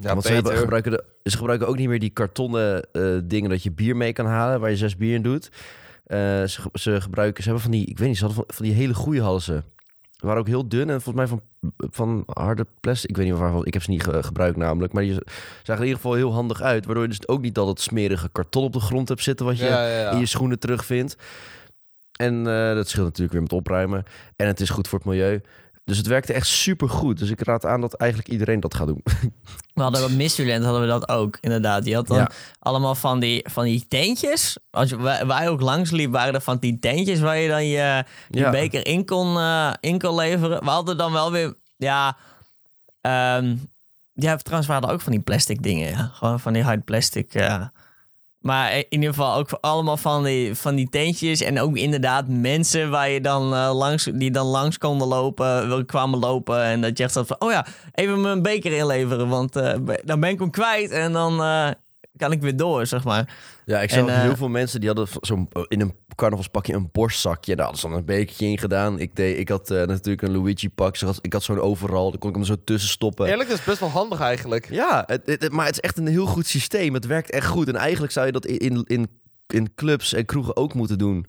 [0.00, 3.50] Ja, want ze, hebben, gebruiken de, ze gebruiken ook niet meer die kartonnen eh, dingen
[3.50, 5.50] dat je bier mee kan halen, waar je zes bier in doet.
[6.06, 8.56] Eh, ze, ge- ze gebruiken, ze hebben van die, ik weet niet, ze hadden van,
[8.56, 9.64] van die hele goede halzen.
[10.10, 11.42] Ze waren ook heel dun en volgens mij van,
[11.90, 13.10] van harde plastic.
[13.10, 14.92] Ik weet niet waarvan, ik heb ze niet ge- gebruikt namelijk.
[14.92, 15.24] Maar die zagen
[15.66, 16.84] er in ieder geval heel handig uit.
[16.84, 19.58] Waardoor je dus ook niet al dat smerige karton op de grond hebt zitten wat
[19.58, 20.10] je Ja, ja, ja.
[20.10, 21.16] in je schoenen terugvindt.
[22.18, 24.04] En eh, dat scheelt natuurlijk weer met opruimen.
[24.36, 25.40] En het is goed voor het milieu.
[25.88, 27.18] Dus het werkte echt super goed.
[27.18, 29.02] Dus ik raad aan dat eigenlijk iedereen dat gaat doen.
[29.74, 31.84] We hadden op Mysteryland hadden we dat ook, inderdaad.
[31.84, 32.30] Die had dan Ja.
[32.58, 34.58] allemaal van die, van die tentjes.
[34.70, 34.96] Als je,
[35.42, 38.50] je ook langs liep, waren er van die tentjes waar je dan je, je Ja.
[38.50, 40.60] beker in kon, eh, in kon leveren.
[40.64, 42.16] We hadden dan wel weer, ja...
[43.00, 43.56] ehm
[44.20, 45.90] ja, trouwens waren er ook van die plastic dingen.
[45.90, 46.10] Ja.
[46.12, 47.32] Gewoon van die hard plastic.
[47.32, 47.72] ja.
[48.38, 51.40] Maar in ieder geval ook allemaal van die, van die tentjes.
[51.40, 55.84] En ook inderdaad mensen waar je dan, eh, langs, die dan langs konden lopen, wil-
[55.84, 56.62] kwamen lopen.
[56.62, 59.28] En dat je echt zat van, oh ja, even mijn beker inleveren.
[59.28, 61.68] Want eh, dan ben ik hem kwijt en dan eh,
[62.16, 63.36] kan ik weer door, zeg maar.
[63.66, 66.88] Ja, ik zag En, eh, heel veel mensen die hadden zo'n in een carnavalspakje een
[66.92, 67.54] borstzakje.
[67.56, 68.98] Daar hadden ze dan een bekertje in gedaan.
[68.98, 70.96] Ik, deed, ik had eh, natuurlijk een Luigi pak.
[70.96, 72.10] Zo had- Ik had zo'n overal.
[72.10, 73.26] Daar kon ik hem zo tussen stoppen.
[73.26, 74.70] Eerlijk, dat is best wel handig eigenlijk.
[74.70, 76.94] Ja, het- maar het is echt een heel goed systeem.
[76.94, 77.68] Het werkt echt goed.
[77.68, 79.08] En eigenlijk zou je dat in, in,
[79.52, 81.26] in, clubs en kroegen ook moeten doen.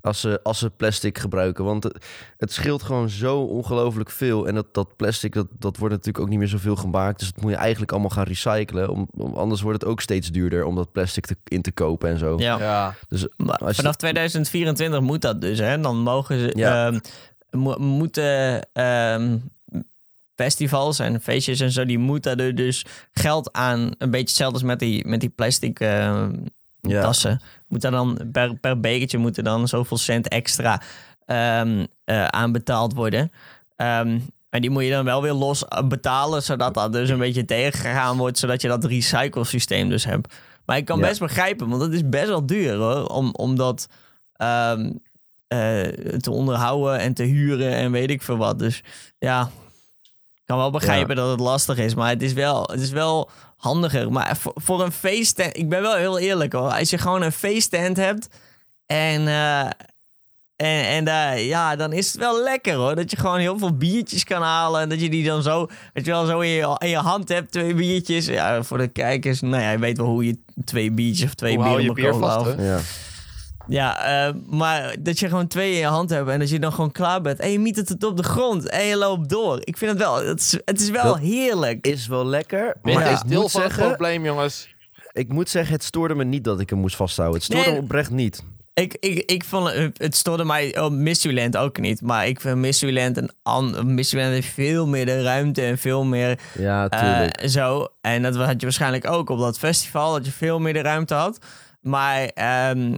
[0.00, 1.64] Als ze, als ze plastic gebruiken.
[1.64, 2.04] Want het,
[2.36, 4.46] het scheelt gewoon zo ongelooflijk veel.
[4.48, 7.18] En dat, dat plastic, dat, dat wordt natuurlijk ook niet meer zoveel gemaakt.
[7.18, 8.88] Dus dat moet je eigenlijk allemaal gaan recyclen.
[8.88, 12.10] Om, om, anders wordt het ook steeds duurder om dat plastic te, in te kopen
[12.10, 12.38] en zo.
[12.38, 12.58] Ja.
[12.58, 12.94] Ja.
[13.08, 15.80] Dus Maar Als je- vanaf 2024 moet dat dus, hè?
[15.80, 16.86] Dan mogen ze, Ja.
[16.86, 16.98] ehm,
[17.50, 19.36] mo- moeten ehm,
[20.34, 24.62] festivals en feestjes en zo, die moeten er dus geld aan, een beetje hetzelfde als
[24.66, 26.32] met die, met die plastic ehm,
[26.88, 27.02] Ja.
[27.02, 27.40] tassen.
[27.68, 30.80] Moet daar dan per, per bekertje moeten dan zoveel cent extra
[31.26, 33.32] eh, aan betaald worden.
[33.76, 34.18] Ehm,
[34.50, 37.44] en die moet je dan wel weer los eh, betalen, zodat dat dus een beetje
[37.44, 40.34] tegengegaan wordt, zodat je dat recyclesysteem dus hebt.
[40.66, 41.06] Maar ik kan Ja.
[41.06, 43.88] best begrijpen, want het is best wel duur hoor, om, om dat
[44.34, 44.90] ehm,
[45.48, 45.82] eh,
[46.18, 48.58] te onderhouden en te huren en weet ik veel wat.
[48.58, 48.82] Dus
[49.18, 49.50] ja,
[50.34, 53.30] ik kan wel begrijpen dat het lastig is, maar het is wel, het is wel
[53.64, 54.12] handiger.
[54.12, 57.32] Maar voor, voor een feesttent, ik ben wel heel eerlijk hoor, als je gewoon een
[57.32, 58.28] feesttent hebt
[58.86, 59.28] en...
[59.28, 59.68] eh,
[60.56, 62.94] en, en daar, ja, dan is het wel lekker hoor.
[62.94, 64.80] Dat je gewoon heel veel biertjes kan halen.
[64.80, 67.28] En dat je die dan zo, dat je wel zo in je, in je hand
[67.28, 68.26] hebt, twee biertjes.
[68.26, 71.54] Ja, voor de kijkers, nou ja, je weet wel hoe je twee biertjes of twee
[71.54, 72.12] Hoe hou bieren je op
[73.68, 73.74] Ja.
[74.04, 76.72] Ja, eh, maar dat je gewoon twee in je hand hebt en dat je dan
[76.72, 77.38] gewoon klaar bent.
[77.40, 79.58] En je miet het op de grond en je loopt door.
[79.64, 81.86] Ik vind het wel, het is, het is wel Dat- heerlijk.
[81.86, 82.74] Is wel lekker.
[82.82, 84.68] Maar Maar is ik deel moet, van het zeggen, probleem, jongens.
[85.12, 87.36] ik moet zeggen, het stoorde me niet dat ik hem moest vasthouden.
[87.36, 87.76] Het stoorde Nee.
[87.78, 88.44] me oprecht niet.
[88.74, 92.00] Ik, ik, ik vond het, het stoorde mij op Mysteryland ook niet.
[92.02, 96.38] Maar ik vind Mysteryland een an, Mysteryland heeft veel meer de ruimte en veel meer
[96.58, 97.48] Ja, eh, tuurlijk.
[97.50, 97.88] zo.
[98.00, 101.14] En dat had je waarschijnlijk ook op dat festival, dat je veel meer de ruimte
[101.14, 101.38] had.
[101.80, 102.94] Maar ehm,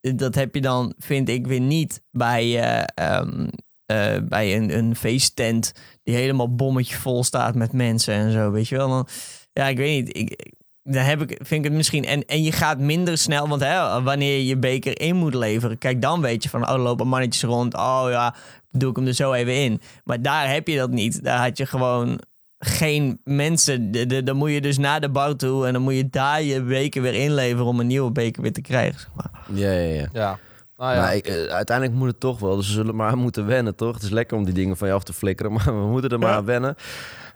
[0.00, 3.48] dat heb je dan, vind ik, weer niet bij, eh, ehm,
[3.86, 8.50] eh, bij een, een feesttent die helemaal bommetje vol staat met mensen en zo.
[8.50, 9.06] Weet je wel?
[9.52, 10.16] Ja, ik weet niet.
[10.16, 12.04] Ik, dan heb ik, vind ik het misschien.
[12.04, 15.78] En, en je gaat minder snel, want hè, wanneer je je beker in moet leveren,
[15.78, 17.74] kijk, dan weet je van, oh, lopen mannetjes rond.
[17.74, 18.34] Oh ja,
[18.70, 19.80] doe ik hem er zo even in.
[20.04, 21.24] Maar daar heb je dat niet.
[21.24, 22.20] Daar had je gewoon
[22.58, 23.90] geen mensen.
[23.90, 26.42] De- de- Dan moet je dus naar de bar toe en dan moet je daar
[26.42, 29.00] je beker weer inleveren om een nieuwe beker weer te krijgen.
[29.00, 29.30] Zeg maar.
[29.52, 30.08] Ja, ja, ja.
[30.12, 30.38] Ja.
[30.76, 31.00] Nou ja.
[31.00, 32.56] Maar ik, eh, uiteindelijk moet het toch wel.
[32.56, 33.94] Dus we zullen maar aan moeten wennen, toch?
[33.94, 36.18] Het is lekker om die dingen van je af te flikkeren, maar we moeten er
[36.18, 36.36] maar Ja.
[36.36, 36.74] aan wennen.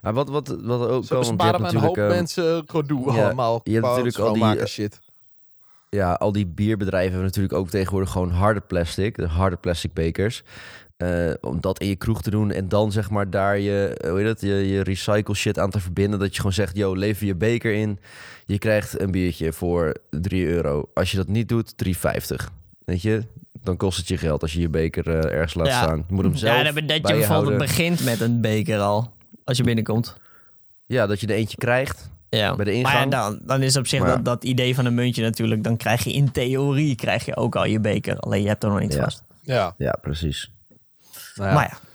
[0.02, 1.96] Maar wat, wat, wat ook kan, want je hebt een hoop natuurlijk...
[1.96, 3.61] ehm, mensen gedoe ja, allemaal.
[3.64, 5.00] je hebt natuurlijk al die, eh, shit.
[5.88, 9.16] ja, al die bierbedrijven hebben natuurlijk ook tegenwoordig gewoon harde plastic.
[9.16, 10.42] De harde plastic bekers.
[11.02, 14.10] Eh, om dat in je kroeg te doen en dan zeg maar daar je, eh,
[14.10, 16.18] hoe heet het, je, je recycle shit aan te verbinden.
[16.18, 17.98] Dat je gewoon zegt, yo, lever je beker in.
[18.46, 20.88] Je krijgt een biertje voor 3 euro.
[20.94, 22.50] Als je dat niet doet, 3,50.
[22.84, 23.22] Weet je,
[23.62, 25.82] dan kost het je geld als je je beker eh, ergens laat Ja.
[25.82, 26.04] staan.
[26.08, 27.58] Je moet hem zelf ja, dat, dat bij je je bijvoorbeeld houden.
[27.58, 29.12] begint met een beker al.
[29.44, 30.16] Als je binnenkomt.
[30.86, 32.10] Ja, dat je er eentje krijgt.
[32.28, 32.56] Ja.
[32.56, 33.10] Bij de Maar ja, ingang.
[33.10, 35.62] dan, dan is op zich Maar dat, dat idee van een muntje natuurlijk.
[35.64, 38.16] Dan krijg je in theorie krijg je ook al je beker.
[38.18, 39.02] Alleen je hebt er nog niet Ja.
[39.02, 39.22] vast.
[39.42, 39.74] Ja.
[39.78, 40.50] Ja, precies.
[41.35, 41.55] Nou ja.
[41.55, 41.90] Maar ja.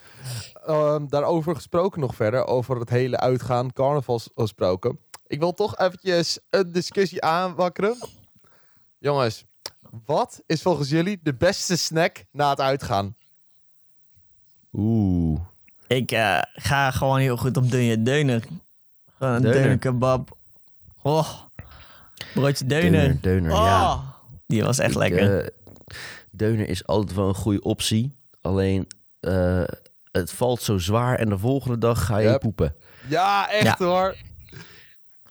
[0.65, 4.99] Ehm, daarover gesproken nog verder, over het hele uitgaan, carnavals gesproken.
[5.27, 7.97] Ik wil toch eventjes een discussie aanwakkeren.
[8.99, 9.45] Jongens,
[10.05, 13.15] wat is volgens jullie de beste snack na het uitgaan?
[14.73, 15.39] Oeh.
[15.87, 18.03] Ik eh, ga gewoon heel goed op deuner.
[18.03, 18.43] deuner.
[19.17, 19.59] Gewoon een Deuner.
[19.61, 20.37] deuner kebab.
[21.01, 21.29] Oh.
[22.33, 22.91] Broodje deuner.
[22.91, 23.57] Deuner, deuner, oh.
[23.57, 24.15] ja.
[24.47, 25.39] Die was echt Ik, lekker.
[25.45, 25.47] eh,
[26.31, 28.15] deuner is altijd wel een goede optie.
[28.41, 28.87] Alleen,
[29.27, 29.63] eh,
[30.11, 32.39] het valt zo zwaar en de volgende dag ga je Yep.
[32.39, 32.75] poepen.
[33.07, 33.85] Ja, echt Ja.
[33.85, 34.15] hoor.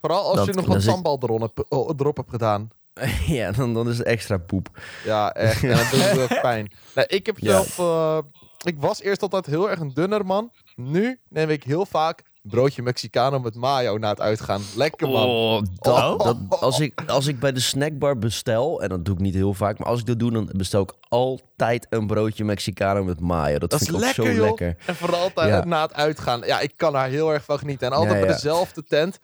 [0.01, 1.65] Vooral als Dat- je nog wat sambal erop,
[2.01, 2.71] erop hebt gedaan.
[3.27, 4.69] ja, dan, dan is het extra poep.
[5.05, 5.63] Ja, echt.
[5.63, 6.73] En dat doet heel pijn.
[6.95, 7.51] Nou, ik heb Ja.
[7.51, 7.79] zelf...
[7.79, 8.19] eh,
[8.65, 10.51] ik was eerst altijd heel erg een dunner man.
[10.77, 14.63] Nu neem ik heel vaak broodje Mexicano met mayo na het uitgaan.
[14.77, 15.27] Lekker man.
[15.29, 16.19] Oh, dat, Oh.
[16.19, 19.55] dat, als, ik, als ik bij de snackbar bestel, en dat doe ik niet heel
[19.55, 23.59] vaak, maar als ik dat doe, dan bestel ik altijd een broodje Mexicano met mayo.
[23.59, 24.45] Dat, Dat is vind ik ook lekker, zo joh.
[24.47, 24.77] lekker.
[24.87, 25.65] En vooral altijd Ja.
[25.65, 26.41] na het uitgaan.
[26.47, 27.87] Ja, ik kan daar heel erg van genieten.
[27.87, 29.19] En altijd Ja, bij dezelfde tent.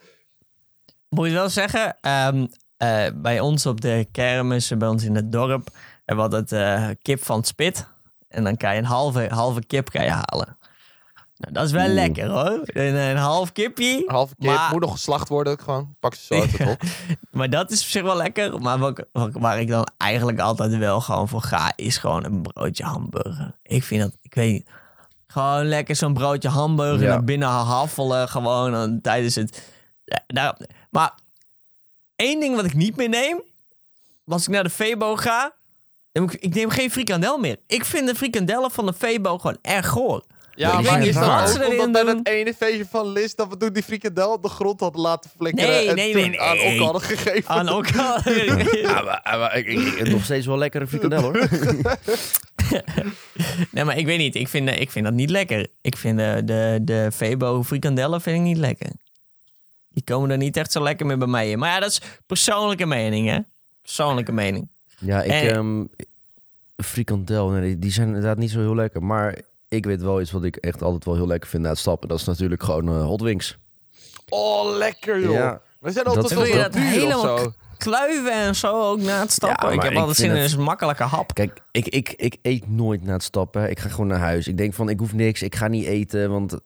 [1.09, 2.45] Moet je wel zeggen, ehm,
[2.77, 5.67] eh, bij ons op de kermis, bij ons in het dorp,
[6.05, 7.87] hebben we altijd eh, kip van het spit.
[8.27, 10.57] En dan kan je een halve, halve kip kan je halen.
[11.43, 11.93] Nou, dat is wel Oeh.
[11.93, 12.59] lekker hoor.
[12.63, 14.03] Een, een half kipje.
[14.07, 14.51] Een keer.
[14.51, 15.59] Maar- Moet nog geslacht worden.
[15.59, 15.95] Gewoon.
[15.99, 16.81] Pak ze zo uit het hok.
[17.31, 18.61] Maar dat is op zich wel lekker.
[18.61, 22.41] Maar wat, wat- waar ik dan eigenlijk altijd wel gewoon voor ga, is gewoon een
[22.41, 23.57] broodje hamburger.
[23.63, 24.69] Ik vind dat, ik weet niet.
[25.27, 27.09] Gewoon lekker zo'n broodje hamburger Ja.
[27.09, 28.29] naar binnen haffelen.
[28.29, 29.71] Gewoon dan tijdens het.
[30.27, 30.57] Daar,
[30.89, 31.11] maar
[32.15, 33.41] één ding wat ik niet meer neem.
[34.27, 35.53] Als ik naar de Febo ga.
[36.11, 37.57] Ik, ik neem geen frikandel meer.
[37.67, 40.23] Ik vind de frikandellen van de Febo gewoon erg goor.
[40.55, 43.33] Ja, maar is dat ook ze omdat erin bij dat ene feestje van Liz...
[43.33, 45.69] dat we toen die frikandel op de grond hadden laten flikkeren...
[45.69, 46.39] Nee, en nee, toen nee, nee.
[46.41, 47.49] aan elkaar hadden gegeven.
[47.49, 48.21] Aan elkaar.
[48.81, 51.47] Ja, maar, maar ik, ik, ik- nog steeds wel lekkere frikandel hoor.
[53.71, 54.35] Nee, maar ik weet niet.
[54.35, 55.67] Ik vind, eh, ik vind dat niet lekker.
[55.81, 58.87] Ik vind de, de, de Febo frikandellen vind ik niet lekker.
[59.89, 61.59] Die komen er niet echt zo lekker mee bij mij in.
[61.59, 63.39] Maar ja, dat is persoonlijke mening, hè?
[63.81, 64.67] Persoonlijke mening.
[64.99, 65.83] Ja, ik, En- ehm,
[66.85, 69.03] frikandel, nee, die- die zijn inderdaad niet zo heel lekker.
[69.03, 69.37] Maar
[69.73, 72.07] ik weet wel iets wat ik echt altijd wel heel lekker vind na het stappen.
[72.09, 73.57] Dat is natuurlijk gewoon eh, hot wings.
[74.29, 75.33] Oh, lekker joh.
[75.33, 75.61] Ja.
[75.79, 77.51] We zijn Dat altijd Wil je zo dat helemaal zo.
[77.77, 79.67] kluiven en zo ook na het stappen?
[79.67, 81.33] Ja, ik heb ik altijd zin in een makkelijke hap.
[81.33, 83.69] Kijk, ik, ik, ik eet nooit na het stappen.
[83.69, 84.47] Ik ga gewoon naar huis.
[84.47, 85.41] Ik denk van, ik hoef niks.
[85.41, 86.59] Ik ga niet eten, want...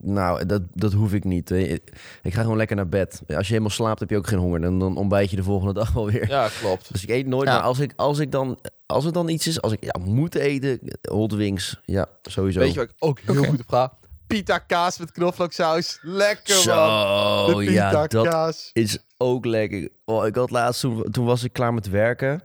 [0.00, 1.50] Nou, dat, dat hoef ik niet.
[1.50, 1.82] Ik
[2.22, 3.22] ga gewoon lekker naar bed.
[3.26, 4.62] Als je helemaal slaapt, heb je ook geen honger.
[4.62, 6.28] En dan ontbijt je de volgende dag wel weer.
[6.28, 6.92] Ja, klopt.
[6.92, 7.48] Dus ik eet nooit.
[7.48, 7.54] Ja.
[7.54, 10.34] Maar als, ik, als, ik dan, als het dan iets is, als ik ja, moet
[10.34, 11.80] eten, hot wings.
[11.84, 12.58] Ja, sowieso.
[12.58, 13.92] Weet je wat ik ook heel goed op ga?
[14.26, 15.98] Pita kaas met knoflooksaus.
[16.02, 16.62] Lekker man.
[16.64, 18.70] Zo, De ja, pita dat kaas.
[18.72, 19.88] is ook lekker.
[20.04, 22.42] Oh, ik had laatst, toen, toen was ik klaar met werken.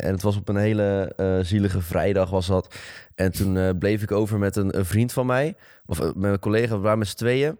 [0.00, 2.74] En het was op een hele eh, zielige vrijdag was dat.
[3.14, 5.54] En toen eh, bleef ik over met een, een vriend van mij.
[5.86, 7.58] Of eh, met mijn collega, we waren met z'n tweeën.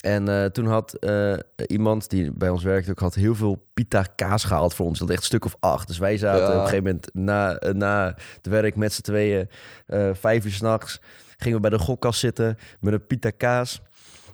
[0.00, 1.34] En eh, toen had eh,
[1.66, 4.98] iemand die bij ons werkte ook had heel veel pita kaas gehaald voor ons.
[4.98, 5.86] Dat echt een stuk of acht.
[5.86, 6.48] Dus wij zaten Ja.
[6.48, 9.48] op een gegeven moment na, eh, na het werk met z'n tweeën,
[9.86, 11.00] eh, vijf uur s'nachts,
[11.36, 13.80] gingen we bij de gokkast zitten met een pita kaas.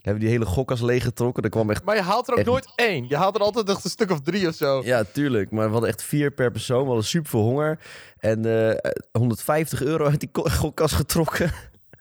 [0.02, 1.42] Hebben die hele gokkast leeggetrokken.
[1.42, 2.48] Er kwam echt Maar je haalt er ook Echt.
[2.48, 3.08] nooit één.
[3.08, 4.82] Je haalt er altijd echt een stuk of drie of zo.
[4.84, 5.50] ja, tuurlijk.
[5.50, 6.80] Maar we hadden echt vier per persoon.
[6.80, 7.78] We hadden super veel honger.
[8.18, 11.52] En eh 150 euro uit die gokkast getrokken.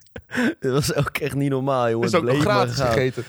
[0.60, 2.08] dat was ook echt niet normaal, jongen.
[2.08, 3.24] is ook nog gratis gegeten.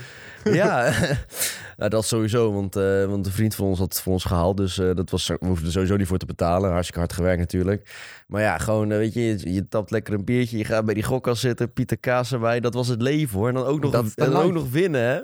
[0.60, 0.92] Ja,
[1.76, 2.52] nou, dat sowieso.
[2.52, 4.56] Want, eh, want een vriend van ons had het voor ons gehaald.
[4.56, 6.70] Dus eh, dat was, we hoefden er sowieso niet voor te betalen.
[6.70, 7.90] Hartstikke hard gewerkt natuurlijk.
[8.26, 10.58] Maar ja, gewoon, eh, weet je, je, je tapt lekker een biertje.
[10.58, 11.72] Je gaat bij die gokkast zitten.
[11.72, 12.60] Pieter Kaas erbij.
[12.60, 13.48] Dat was het leven hoor.
[13.48, 15.20] En dan ook nog, Dat en dan ook nog winnen, hè.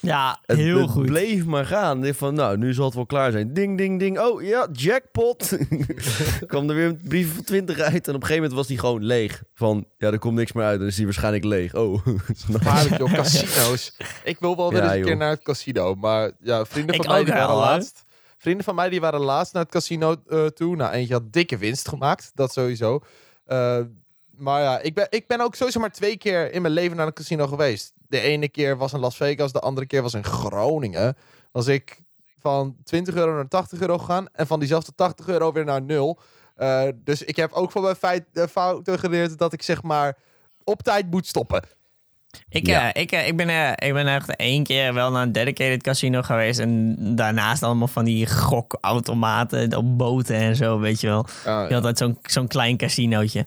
[0.00, 1.06] Ja, Het, heel het goed.
[1.06, 2.04] bleef maar gaan.
[2.04, 3.52] Ik van, nou, nu zal het wel klaar zijn.
[3.54, 4.18] Ding, ding, ding.
[4.18, 5.56] Oh ja, jackpot.
[6.46, 7.92] kwam er weer een brief van 20 uit.
[7.92, 9.42] En op een gegeven moment was die gewoon leeg.
[9.54, 10.78] Van, ja, er komt niks meer uit.
[10.78, 11.74] Dan is die waarschijnlijk leeg.
[11.74, 12.06] Oh,
[12.52, 13.96] Gevaarlijk joh, casino's.
[14.24, 15.06] Ik wil wel weer Ja, eens een joh.
[15.08, 15.94] keer naar het casino.
[15.94, 18.04] Maar ja, vrienden Ik van mij die waren wel, laatst.
[18.38, 20.76] Vrienden van mij die waren laatst naar het casino eh, toe.
[20.76, 22.30] Nou, eentje had dikke winst gemaakt.
[22.34, 23.00] Dat sowieso.
[23.46, 23.78] Eh,
[24.36, 27.06] maar ja, ik ben, ik ben ook sowieso maar twee keer in mijn leven naar
[27.06, 27.92] een casino geweest.
[28.10, 31.16] De ene keer was in Las Vegas, de andere keer was in Groningen.
[31.52, 32.00] Was ik
[32.38, 34.26] van 20 euro naar 80 euro gegaan.
[34.32, 36.18] En van diezelfde 80 euro weer naar nul.
[36.56, 40.16] Eh, dus ik heb ook van mijn feit, eh, fouten geleerd dat ik zeg maar
[40.64, 41.62] op tijd moet stoppen.
[42.48, 42.92] Ik, Ja.
[42.92, 45.82] eh, ik, eh, ik, ben, eh, ik ben echt één keer wel naar een dedicated
[45.82, 46.58] casino geweest.
[46.58, 51.26] En daarnaast allemaal van die gokautomaten op boten en zo, weet je wel.
[51.46, 53.46] Ah, Je had altijd zo'n zo'n klein casinootje.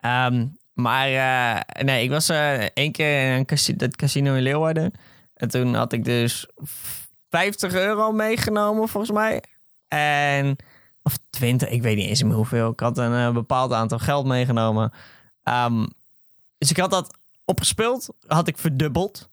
[0.00, 4.42] Ehm, maar eh, nee, ik was eh één keer in een casi- dat casino in
[4.42, 4.92] Leeuwarden.
[5.34, 6.46] En toen had ik dus
[7.30, 9.42] 50 euro meegenomen, volgens mij.
[9.88, 10.56] En,
[11.02, 12.70] of 20, ik weet niet eens meer hoeveel.
[12.70, 14.92] Ik had een eh, bepaald aantal geld meegenomen.
[15.42, 15.86] Ehm,
[16.58, 19.30] dus ik had dat opgespeeld, had ik verdubbeld.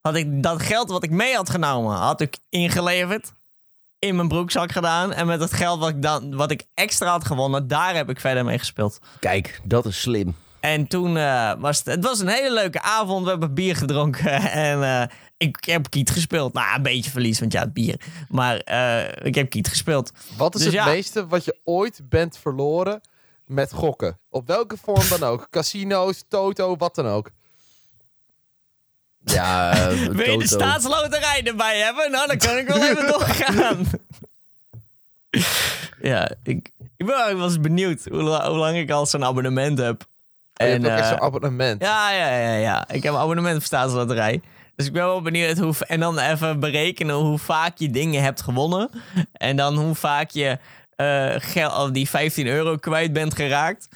[0.00, 3.32] Had ik dat geld wat ik mee had genomen, had ik ingeleverd.
[3.98, 5.12] In mijn broekzak gedaan.
[5.12, 8.20] En met het geld wat ik, dan, wat ik extra had gewonnen, daar heb ik
[8.20, 8.98] verder mee gespeeld.
[9.20, 10.34] kijk, dat is slim.
[10.60, 13.24] En toen eh, was het, het was een hele leuke avond.
[13.24, 14.32] We hebben bier gedronken
[14.70, 16.52] en eh, ik heb kiet gespeeld.
[16.52, 18.00] Nou, een beetje verlies, want ja, het bier.
[18.28, 20.10] Maar eh, ik heb kiet gespeeld.
[20.36, 20.90] Wat is Dus het ja.
[20.90, 23.00] meeste wat je ooit bent verloren
[23.44, 24.18] met gokken?
[24.30, 25.46] Op welke vorm dan ook.
[25.50, 27.30] Casino's, toto, wat dan ook.
[29.24, 32.10] Ja, Wil je de staatsloterij erbij hebben?
[32.10, 33.86] Nou, dan kan ik wel even doorgaan.
[36.00, 40.06] ja, ik, ben eens benieuwd hoe, hoe lang ik al zo'n abonnement heb.
[40.56, 41.82] En, je hebt ook echt eh, zo'n abonnement.
[41.82, 42.88] Ja, ja, ja, ja.
[42.88, 44.40] Ik heb een abonnement op staatsloterij.
[44.76, 45.74] Dus ik ben wel benieuwd hoe...
[45.86, 48.90] En dan even berekenen hoe vaak je dingen hebt gewonnen.
[49.32, 50.58] En dan hoe vaak je
[50.96, 53.88] eh geld, die 15 euro kwijt bent geraakt.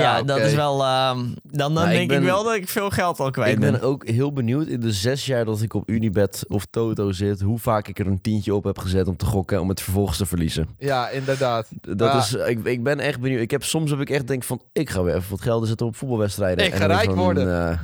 [0.00, 0.82] Ja, dat is wel...
[0.84, 3.52] ehm, dan dan Nou, ik denk ik, ben- wel dat ik veel geld al kwijt
[3.52, 3.72] Ik ben.
[3.72, 7.40] ben ook heel benieuwd in de zes jaar dat ik op Unibet of Toto zit,
[7.40, 10.18] hoe vaak ik er een tientje op heb gezet om te gokken om het vervolgens
[10.18, 10.68] te verliezen.
[10.78, 11.68] Ja, inderdaad.
[11.80, 12.18] Dat Ja.
[12.18, 13.40] is, ik, ik ben echt benieuwd.
[13.40, 15.86] Ik heb soms heb ik echt denk van, ik ga weer even wat geld zetten
[15.86, 16.64] op voetbalwedstrijden.
[16.66, 17.70] Ik En ga dan rijk van, worden.
[17.70, 17.78] eh,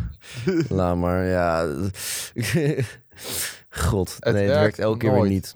[0.68, 1.66] laat maar, ja.
[3.70, 5.55] God, Het nee, het werkt elke keer weer niet.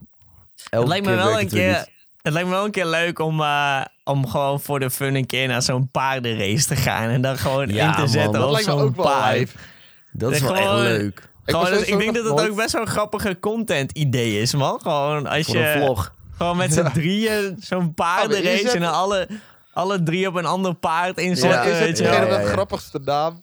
[0.54, 1.88] Het Elke lijkt me keer wel een het weer keer...
[2.24, 5.26] Het lijkt me wel een keer leuk om, eh, om gewoon voor de fun een
[5.26, 7.08] keer naar zo'n paardenrace te gaan.
[7.08, 9.04] En dan gewoon Ja, in te man, zetten dat op lijkt me zo'n ook wel
[9.04, 9.52] paard.
[10.12, 11.18] Dat is Nee, wel echt gewoon- leuk.
[11.46, 14.54] Ik, Gewoon, dat- ik denk dat het ook best wel een grappige content idee is,
[14.54, 14.80] man.
[14.82, 16.14] Gewoon als Voor een je vlog.
[16.36, 19.28] gewoon met z'n drieën zo'n paardenrace inzetten- en dan alle,
[19.72, 21.70] alle drie op een ander paard inzetten.
[21.70, 23.42] Ja, Is het de grappigste naam?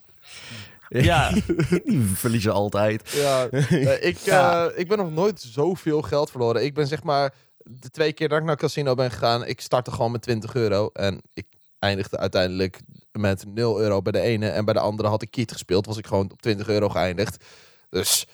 [0.90, 1.30] Ja,
[1.86, 3.10] Die verliezen altijd.
[3.16, 4.66] Ja, nee, ik, Ja.
[4.66, 6.64] eh, ik ben nog nooit zoveel geld verloren.
[6.64, 9.92] Ik ben zeg maar de twee keer dat ik naar casino ben gegaan, ik startte
[9.92, 10.90] gewoon met 20 euro.
[10.94, 11.46] En ik
[11.80, 14.50] eindigde uiteindelijk met 0 euro bij de ene.
[14.50, 17.46] En bij de andere had ik kiet gespeeld, was ik gewoon op 20 euro geëindigd.
[17.90, 18.28] Dus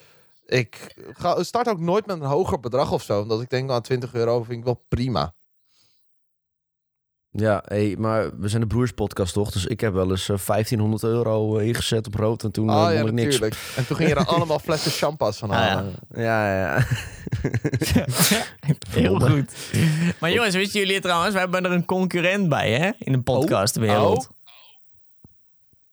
[0.46, 3.22] ik ga, start ook nooit met een hoger bedrag of zo.
[3.22, 5.34] Omdat ik denk, nou 20 euro vind ik wel prima.
[7.40, 9.52] Ja, hey, maar we zijn de Broers podcast toch?
[9.52, 12.76] Dus ik heb wel eens eh, 1500 euro eh, ingezet op rood en toen eh,
[12.76, 13.24] won ja, ik niks.
[13.26, 13.56] natuurlijk.
[13.76, 15.66] En toen gingen er allemaal flessen champas van Ah, ja.
[15.76, 15.94] halen.
[16.16, 16.86] Ja, ja, ja.
[18.90, 19.52] heel goed.
[20.20, 22.90] Maar jongens, wisten jullie trouwens, we hebben er een concurrent bij, hè?
[23.00, 24.18] In de podcastwereld.
[24.18, 24.36] Oh.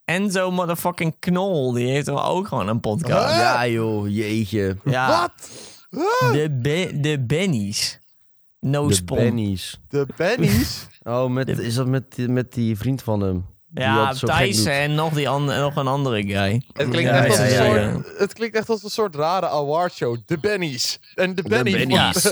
[0.04, 3.36] Enzo motherfucking Knol, die heeft toch ook gewoon een podcast.
[3.36, 4.76] Ja, joh, jeetje.
[4.84, 5.50] Ja, Wat?
[6.32, 7.98] de, Be- de Bennies.
[8.64, 9.16] No De spon.
[9.18, 9.80] Bennies.
[9.88, 10.86] De Bennies?
[11.06, 13.46] Oh, met, is dat met, die- met die vriend van hem?
[13.74, 16.62] Ja, Thijs en nog, die an- nog een andere guy.
[16.72, 18.12] Het klinkt, Ja, echt als ja, een ja, soort, ja.
[18.18, 20.16] het klinkt echt als een soort rare awardshow.
[20.26, 20.98] De Bennies.
[21.14, 21.72] En de De Benny.
[21.72, 22.22] Bennies.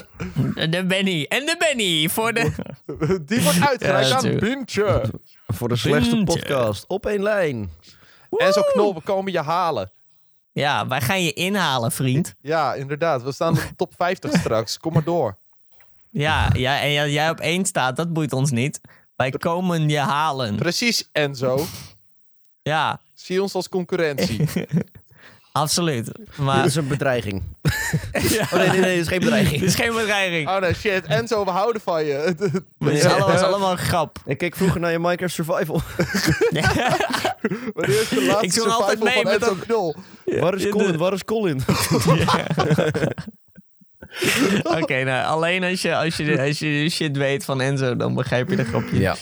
[0.70, 1.26] De Benny.
[1.28, 2.50] En de Benny voor de...
[3.26, 4.38] Die wordt uitgereikt Ja, aan.
[4.38, 5.04] Bintje.
[5.46, 6.84] Voor de slechtste podcast.
[6.86, 7.70] Op één lijn.
[8.30, 9.90] En zo knol, we komen je halen.
[10.52, 12.34] Ja, wij gaan je inhalen, vriend.
[12.40, 13.22] Ja, inderdaad.
[13.22, 14.78] We staan op de top 50 straks.
[14.78, 15.38] Kom maar door.
[16.12, 18.80] Ja, ja en ja, jij op één staat, dat boeit ons niet.
[19.16, 20.56] Wij komen je halen.
[20.56, 21.66] Precies, Enzo.
[22.62, 24.44] Ja, Zie ons als concurrentie.
[25.52, 26.04] absoluut.
[26.04, 27.42] Dit Maar is een bedreiging.
[28.28, 28.42] Ja.
[28.42, 29.62] Oh nee, nee, nee, dit is geen dit bedreiging.
[29.62, 30.48] is geen bedreiging.
[30.48, 31.04] Oh nee, shit.
[31.06, 32.12] Enzo, we houden van je.
[32.78, 34.18] Het is allemaal, allemaal een grap.
[34.24, 35.80] Ik keek vroeger naar je Minecraft Survival.
[37.72, 39.96] Wanneer is de laatste Ik zong altijd survival mee van met Enzo dat- Knol?
[40.40, 40.96] Waar is Colin?
[40.96, 41.62] Waar is Colin?
[44.80, 48.50] Oké, nou, alleen als je, als, je, als je shit weet van Enzo, dan begrijp
[48.50, 48.98] je de grapje.
[48.98, 49.16] Ja.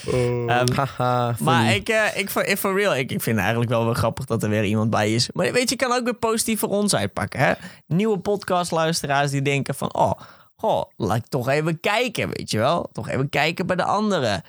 [0.47, 3.85] Ehm, Haha, maar ik, eh, ik, voor, for real, ik, ik vind het eigenlijk wel
[3.85, 5.29] wel grappig dat er weer iemand bij is.
[5.33, 7.41] Maar weet je, kan ook weer positief voor ons uitpakken.
[7.41, 7.53] Hè?
[7.87, 9.95] Nieuwe podcastluisteraars die denken van...
[9.95, 10.13] Oh,
[10.57, 12.89] goh, laat ik toch even kijken, weet je wel?
[12.93, 14.43] Toch even kijken bij de anderen.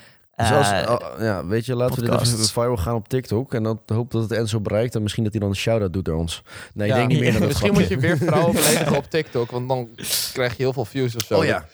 [0.48, 3.54] Zoals, Eh, oh, ja, weet je, laten we dit even viral gaan op TikTok.
[3.54, 4.96] En dan hoop dat het Enzo bereikt.
[4.96, 6.44] En misschien dat hij dan een shout-out doet naar ons.
[6.74, 6.94] Nee, Ja.
[6.94, 9.52] ik denk niet meer dat Misschien moet je weer vrouwen beledigen op TikTok.
[9.52, 9.90] Want dan
[10.34, 11.38] krijg je heel veel views of zo.
[11.38, 11.66] Oh ja.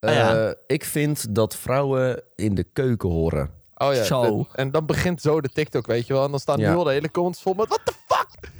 [0.00, 0.46] Ah, ja.
[0.46, 3.50] Eh, ik vind dat vrouwen in de keuken horen.
[3.74, 4.02] Oh ja.
[4.04, 4.22] Zo.
[4.38, 6.24] de- en dan begint zo de TikTok, weet je wel.
[6.24, 6.70] En dan staan Ja.
[6.70, 7.68] heel de hele comments vol met...
[7.68, 8.50] What the fuck?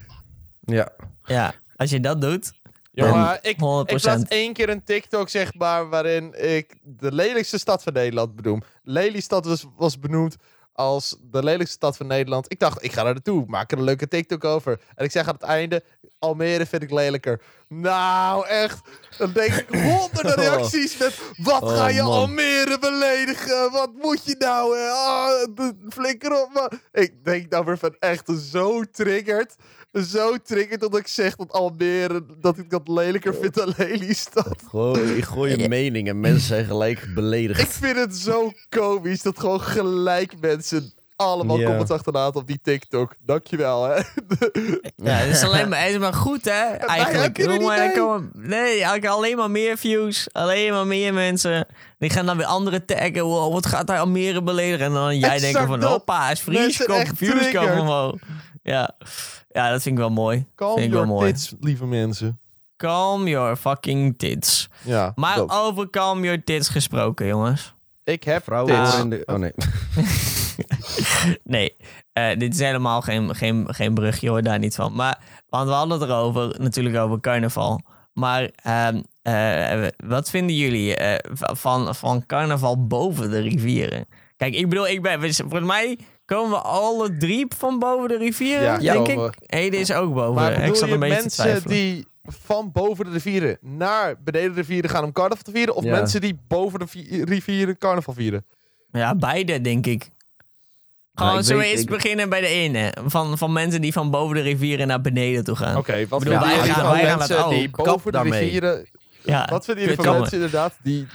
[0.60, 0.88] Ja.
[1.24, 2.52] ja, als je dat doet...
[3.04, 4.20] Jongen, ik, 100%.
[4.20, 8.62] ik één keer een TikTok, zeg maar, waarin ik de lelijkste stad van Nederland benoem.
[8.82, 10.36] Lelystad was, was benoemd
[10.72, 12.52] als de lelijkste stad van Nederland.
[12.52, 14.80] Ik dacht, ik ga daar naartoe, maak er een leuke TikTok over.
[14.94, 15.82] En ik zeg aan het einde,
[16.18, 17.42] Almere vind ik lelijker.
[17.68, 18.88] Nou, echt.
[19.18, 22.12] Dan denk ik honderden reacties met, wat Oh, ga je man.
[22.12, 23.70] Almere beledigen?
[23.72, 24.76] Wat moet je nou?
[24.78, 24.88] hè?
[24.88, 26.70] Ah, de- flikker op, man.
[26.92, 29.54] Ik denk dan weer van echt zo triggerd.
[29.92, 34.62] Zo triggerd dat ik zeg dat Almere, dat ik dat lelijker vind dan Lelystad.
[34.70, 37.72] Gewoon, ik gooi je mening en mensen zijn gelijk Ik beledigd.
[37.72, 41.64] vind het zo komisch dat gewoon gelijk mensen allemaal Ja.
[41.66, 43.14] comments achterlaten op die TikTok.
[43.18, 43.94] Dankjewel, hè.
[44.96, 46.62] Ja, het is alleen maar, het is maar goed, hè?
[46.74, 47.36] Eigenlijk.
[47.36, 47.92] Jongen, dan mee.
[47.92, 50.28] komen, nee, alleen maar meer views.
[50.32, 51.66] Alleen maar meer mensen.
[51.98, 53.24] Die gaan dan weer anderen taggen.
[53.24, 54.86] Wow, wat gaat hij Almere beledigen?
[54.86, 56.84] En dan jij Exact denkt van, hoppa, hij is Fries.
[56.84, 58.14] Kom, views komen omhoog.
[58.62, 58.96] Ja.
[59.56, 60.46] Ja, dat vind ik wel mooi.
[60.54, 61.32] Calm vind ik wel your mooi.
[61.32, 62.40] tits, lieve mensen.
[62.76, 64.68] Calm your fucking tits.
[64.82, 67.74] Ja, Maar over calm your tits gesproken, jongens.
[68.04, 69.22] ik heb Vrouwen in de...
[69.26, 69.52] Oh nee.
[71.44, 71.76] Nee,
[72.12, 74.92] eh, dit is helemaal geen, geen, geen brugje hoor, daar niet van.
[74.94, 77.80] Maar, want we hadden het erover, natuurlijk over carnaval.
[78.12, 84.06] Maar ehm, eh, wat vinden jullie eh, van, van carnaval boven de rivieren?
[84.36, 88.82] Kijk, ik bedoel, ik ben, volgens mij komen we alle drie van boven de rivieren,
[88.82, 89.34] Ja, denk komen ik.
[89.46, 90.34] Ede is ook boven.
[90.34, 94.60] Maar ik bedoel zat een beetje mensen die van boven de rivieren naar beneden de
[94.60, 95.74] rivieren gaan om carnaval te vieren?
[95.74, 95.90] Of Ja.
[95.90, 98.44] mensen die boven de vi- rivieren carnaval vieren?
[98.92, 100.10] Ja, beide, denk ik.
[101.14, 102.92] Gewoon zullen we eerst ik- beginnen bij de ene.
[103.06, 105.76] Van, van mensen die van boven de rivieren naar beneden toe gaan.
[105.76, 108.88] Oké, wat bedoel, vinden wij gaan- wij gaan mensen het die boven de rivieren...
[109.24, 111.06] Ja, Wat vinden jullie van mensen inderdaad die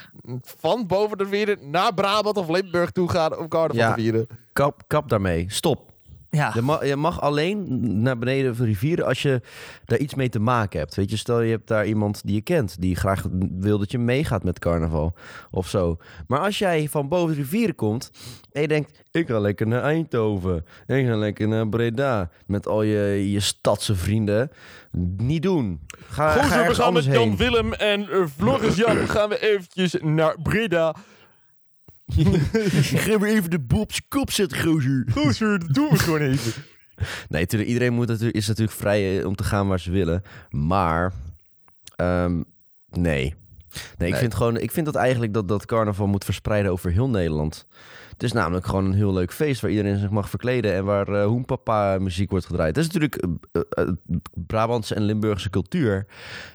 [0.58, 3.94] van boven de rivieren naar Brabant of Limburg toe gaan om carnaval Ja.
[3.94, 4.28] te vieren?
[4.54, 5.46] Kap, kap daarmee.
[5.48, 5.92] Stop.
[6.32, 6.52] Ja.
[6.54, 7.68] Je mag, je mag alleen
[8.02, 9.42] naar beneden van rivieren als je
[9.86, 10.96] daar iets mee te maken hebt.
[10.96, 13.98] Weet je, stel je hebt daar iemand die je kent, die graag wil dat je
[13.98, 15.14] meegaat met carnaval
[15.50, 15.98] of zo.
[16.28, 18.12] Maar als jij van boven de rivieren komt
[18.52, 22.84] en je denkt, ik ga lekker naar Eindhoven, ik ga lekker naar Breda, met al
[22.84, 24.52] je, je stadse vrienden,
[25.18, 25.80] niet doen.
[26.08, 27.38] Ga, ga ergens anders heen.
[27.38, 30.96] Willem en uh, Floris Jan gaan we eventjes naar Breda.
[33.04, 35.06] Ga weer even de zijn kop zetten, gozer.
[35.12, 36.64] Gozer, dat doen we gewoon even.
[37.30, 40.22] Nee, tuurlijk, iedereen moet natuurlijk, is natuurlijk vrij eh, om te gaan waar ze willen.
[40.50, 41.14] Maar,
[41.96, 42.42] ehm,
[42.90, 43.36] nee.
[43.98, 44.14] Nee, ik Nee.
[44.16, 47.66] vind gewoon, ik vind dat eigenlijk dat, dat carnaval moet verspreiden over heel Nederland.
[48.12, 51.08] Het is namelijk gewoon een heel leuk feest waar iedereen zich mag verkleden en waar
[51.08, 52.76] eh hoenpapa muziek wordt gedraaid.
[52.76, 53.88] Dat is natuurlijk eh,
[54.34, 56.06] Brabantse en Limburgse cultuur.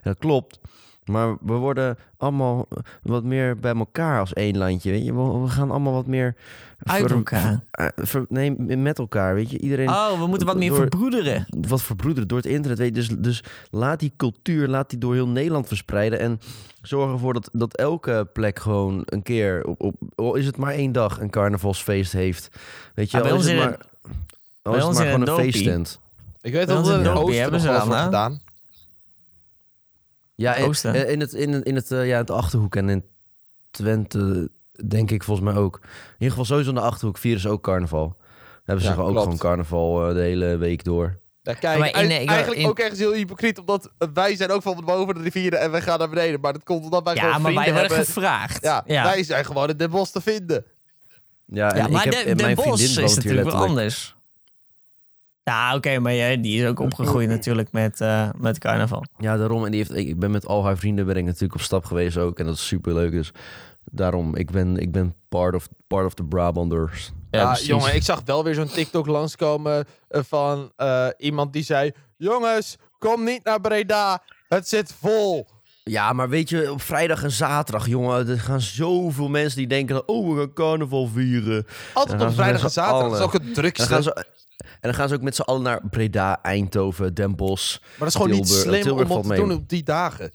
[0.03, 0.61] Dat klopt.
[1.07, 2.69] Maar we worden allemaal
[3.03, 4.91] wat meer bij elkaar als één landje.
[4.91, 5.15] Weet je?
[5.15, 6.35] We, we gaan allemaal wat meer.
[6.83, 7.61] Uit ver- elkaar.
[7.97, 9.35] ver- eh, nee, met elkaar.
[9.35, 11.47] Weet je, iedereen Oh, we moeten wat meer door- verbroederen.
[11.69, 12.79] wat verbroederen door het internet.
[12.79, 12.93] Weet je.
[12.95, 16.19] Dus, dus laat die cultuur laat die door heel Nederland verspreiden.
[16.19, 16.41] En
[16.83, 20.73] zorg ervoor dat, dat elke plek gewoon een keer, op, op, al is het maar
[20.73, 22.49] één dag, een carnavalsfeest heeft.
[22.95, 23.79] Weet je, Ah, bij al is ons het maar,
[24.63, 25.99] al bij is ons maar gewoon een feesttent.
[26.41, 28.41] Ik weet dat we in oosten hebben ze gedaan.
[30.37, 30.95] Ja, in, Oosten.
[30.95, 33.05] eh, in, het, in, het- in, het, eh, ja, het Achterhoek en in
[33.71, 34.51] Twente,
[34.89, 35.79] denk ik volgens mij ook.
[35.83, 38.17] In ieder geval sowieso in de Achterhoek vieren ze ook carnaval.
[38.65, 39.41] Hebben ze Ja, gewoon ook klopt.
[39.41, 41.19] gewoon carnaval eh, de hele week door.
[41.43, 44.83] Ja, kijk, Maar in- eigenlijk in- ook ergens heel hypocriet, omdat wij zijn ook van
[44.85, 46.41] boven de rivieren en wij gaan naar beneden.
[46.41, 48.15] Maar dat komt omdat wij Ja, gewoon maar wij vrienden worden hebben.
[48.15, 48.63] gevraagd.
[48.65, 49.03] Ja, ja.
[49.05, 50.65] wij zijn gewoon in Den Bosch te vinden.
[51.47, 53.67] Ja, en Ja, maar ik heb, de, mijn Bos vriendin is woont hier natuurlijk wel
[53.67, 54.16] anders.
[55.51, 59.05] Ja, oké, maar jij, die is ook opgegroeid natuurlijk met, eh, met carnaval.
[59.19, 59.65] Ja, daarom.
[59.65, 62.17] En die heeft, ik ben met al haar vrienden ben ik natuurlijk op stap geweest
[62.17, 62.39] ook.
[62.39, 63.13] En dat is super leuk.
[63.13, 63.33] Dus
[63.85, 67.13] daarom, ik ben, ik ben part, of, part of the Brabanders.
[67.31, 67.67] Ja, precies.
[67.67, 71.93] jongen, ik zag wel weer zo'n TikTok langskomen eh, van eh, iemand die zei...
[72.17, 75.47] Jongens, kom niet naar Breda, het zit vol.
[75.85, 80.09] Ja, maar weet je, op vrijdag en zaterdag, jongen, er gaan zoveel mensen die denken...
[80.09, 81.67] Oh, we gaan carnaval vieren.
[81.95, 83.89] Altijd op vrijdag en zaterdag, dat is ook het drukste.
[83.89, 84.27] dan gaan ze,
[84.57, 87.79] en dan gaan ze ook met z'n allen naar Breda, Eindhoven, Den Bosch.
[87.81, 89.39] Maar dat is gewoon niet slim Tilburg om dat te mee.
[89.39, 90.31] doen op die dagen.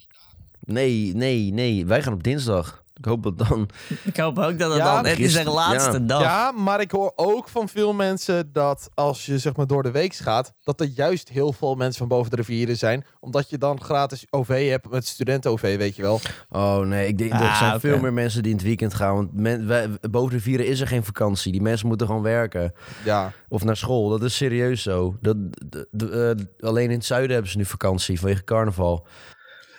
[0.59, 1.85] Nee, nee, nee.
[1.85, 2.83] Wij gaan op dinsdag.
[3.01, 3.69] Ik hoop dat dan...
[4.03, 5.05] Ik hoop ook dat het Ja, dan...
[5.05, 5.99] Het is de laatste ja.
[5.99, 6.21] dag.
[6.21, 9.91] Ja, maar ik hoor ook van veel mensen dat als je zeg maar door de
[9.91, 13.05] week gaat, dat er juist heel veel mensen van boven de rivieren zijn.
[13.19, 16.19] Omdat je dan gratis OV hebt met studenten-OV, weet je wel.
[16.49, 19.15] Oh nee, ik denk, er Ah, zijn veel meer mensen die in het weekend gaan.
[19.15, 21.51] Want men, wij, boven de vieren is er geen vakantie.
[21.51, 22.73] Die mensen moeten gewoon werken.
[23.05, 23.31] Ja.
[23.49, 24.09] Of naar school.
[24.09, 25.17] Dat is serieus zo.
[25.21, 25.35] Dat,
[25.69, 29.05] de- de- eh, alleen in het zuiden hebben ze nu vakantie vanwege carnaval.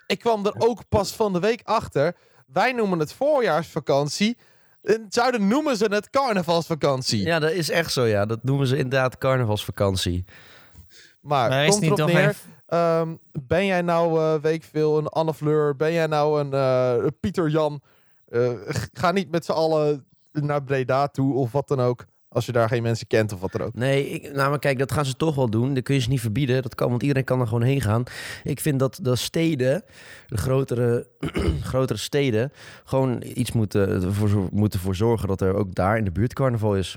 [0.07, 2.15] Ik kwam er ook pas van de week achter.
[2.53, 4.37] Wij noemen het voorjaarsvakantie.
[4.83, 7.25] In het zuiden noemen ze het carnavalsvakantie.
[7.25, 8.27] Ja, dat is echt zo, ja.
[8.27, 10.25] Dat noemen ze inderdaad carnavalsvakantie.
[11.21, 13.15] Maar Maar is komt niet erop neer, even- ehm,
[13.47, 15.77] ben jij nou, eh weet ik veel, een Anne Fleur?
[15.77, 17.81] Ben jij nou een eh, Pieter Jan?
[18.29, 18.51] Eh,
[18.93, 22.05] ga niet met z'n allen naar Breda toe of wat dan ook.
[22.33, 23.75] Als je daar geen mensen kent of wat dan ook.
[23.75, 25.75] Nee, ik, nou maar kijk, dat gaan ze toch wel doen.
[25.75, 26.63] Dat kun je ze niet verbieden.
[26.63, 28.05] Dat kan, want iedereen kan er gewoon heen gaan.
[28.45, 29.83] Ik vind dat de steden,
[30.27, 31.07] de grotere,
[31.63, 32.53] grotere steden,
[32.85, 36.77] gewoon iets moeten ervoor, moeten voor zorgen dat er ook daar in de buurt carnaval
[36.77, 36.97] is.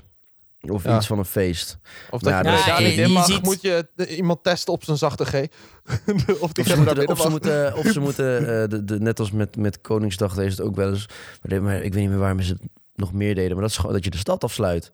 [0.60, 0.96] Of Ja.
[0.96, 1.78] iets van een feest.
[2.10, 4.42] Of dat Ja, je Breda Ja, niet je- in je mag, ziet- moet je iemand
[4.42, 5.34] testen op zijn zachte G.
[6.40, 8.84] of die Of gaat ze er moeten, of ze moeten, of ze moeten eh, de,
[8.84, 11.08] de, net als met, met Koningsdag is het ook wel eens.
[11.42, 12.62] Maar, maar ik weet niet meer waarom ze het
[12.94, 13.52] nog meer deden.
[13.52, 14.90] Maar dat is gewoon dat je de stad afsluit.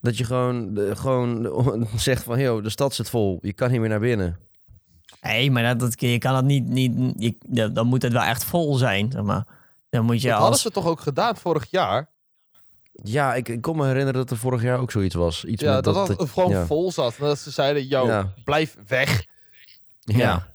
[0.00, 1.48] Dat je gewoon, de, gewoon
[1.96, 3.38] zegt van, yo, de stad zit vol.
[3.42, 4.38] Je kan niet meer naar binnen.
[5.22, 6.66] Nee, maar dat, dat, je kan dat niet...
[6.66, 9.46] niet je, dan- moet het wel echt vol zijn, zeg maar.
[9.90, 10.62] Dan moet je Dat hadden als...
[10.62, 12.08] ze toch ook gedaan vorig jaar?
[13.02, 15.44] Ja, ik, ik kon me herinneren dat er vorig jaar ook zoiets was.
[15.44, 16.66] Iets Ja, met dat, dat, het gewoon ja.
[16.66, 17.16] vol zat.
[17.18, 18.32] En dat ze zeiden, yo, Ja.
[18.44, 19.24] blijf weg.
[20.00, 20.50] Ja.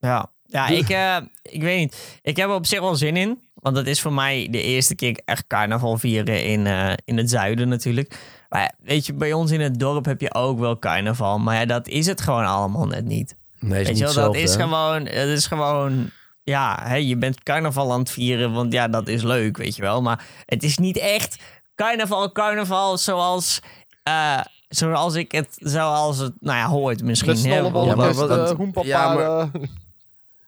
[0.00, 2.18] Ja, ja ik, eh, ik weet niet.
[2.22, 3.47] Ik heb er op zich wel zin in.
[3.60, 7.30] Want het is voor mij de eerste keer echt carnaval vieren in, eh, in het
[7.30, 8.18] zuiden natuurlijk.
[8.48, 11.38] Maar ja, weet je, bij ons in het dorp heb je ook wel carnaval.
[11.38, 13.34] Maar ja, dat is het gewoon allemaal net niet.
[13.60, 16.10] Nee, is Weet je wel, dat is gewoon, het is gewoon,
[16.42, 19.82] ja, hè, je bent carnaval aan het vieren, want ja, dat is leuk, weet je
[19.82, 20.02] wel.
[20.02, 21.36] Maar het is niet echt
[21.74, 23.60] carnaval, carnaval zoals,
[24.02, 27.30] eh, zoals ik het, zoals het, nou ja, hoort misschien.
[27.32, 28.48] Hè, snollebolletjes, Ja, maar wat- dat-
[28.86, 29.50] ja,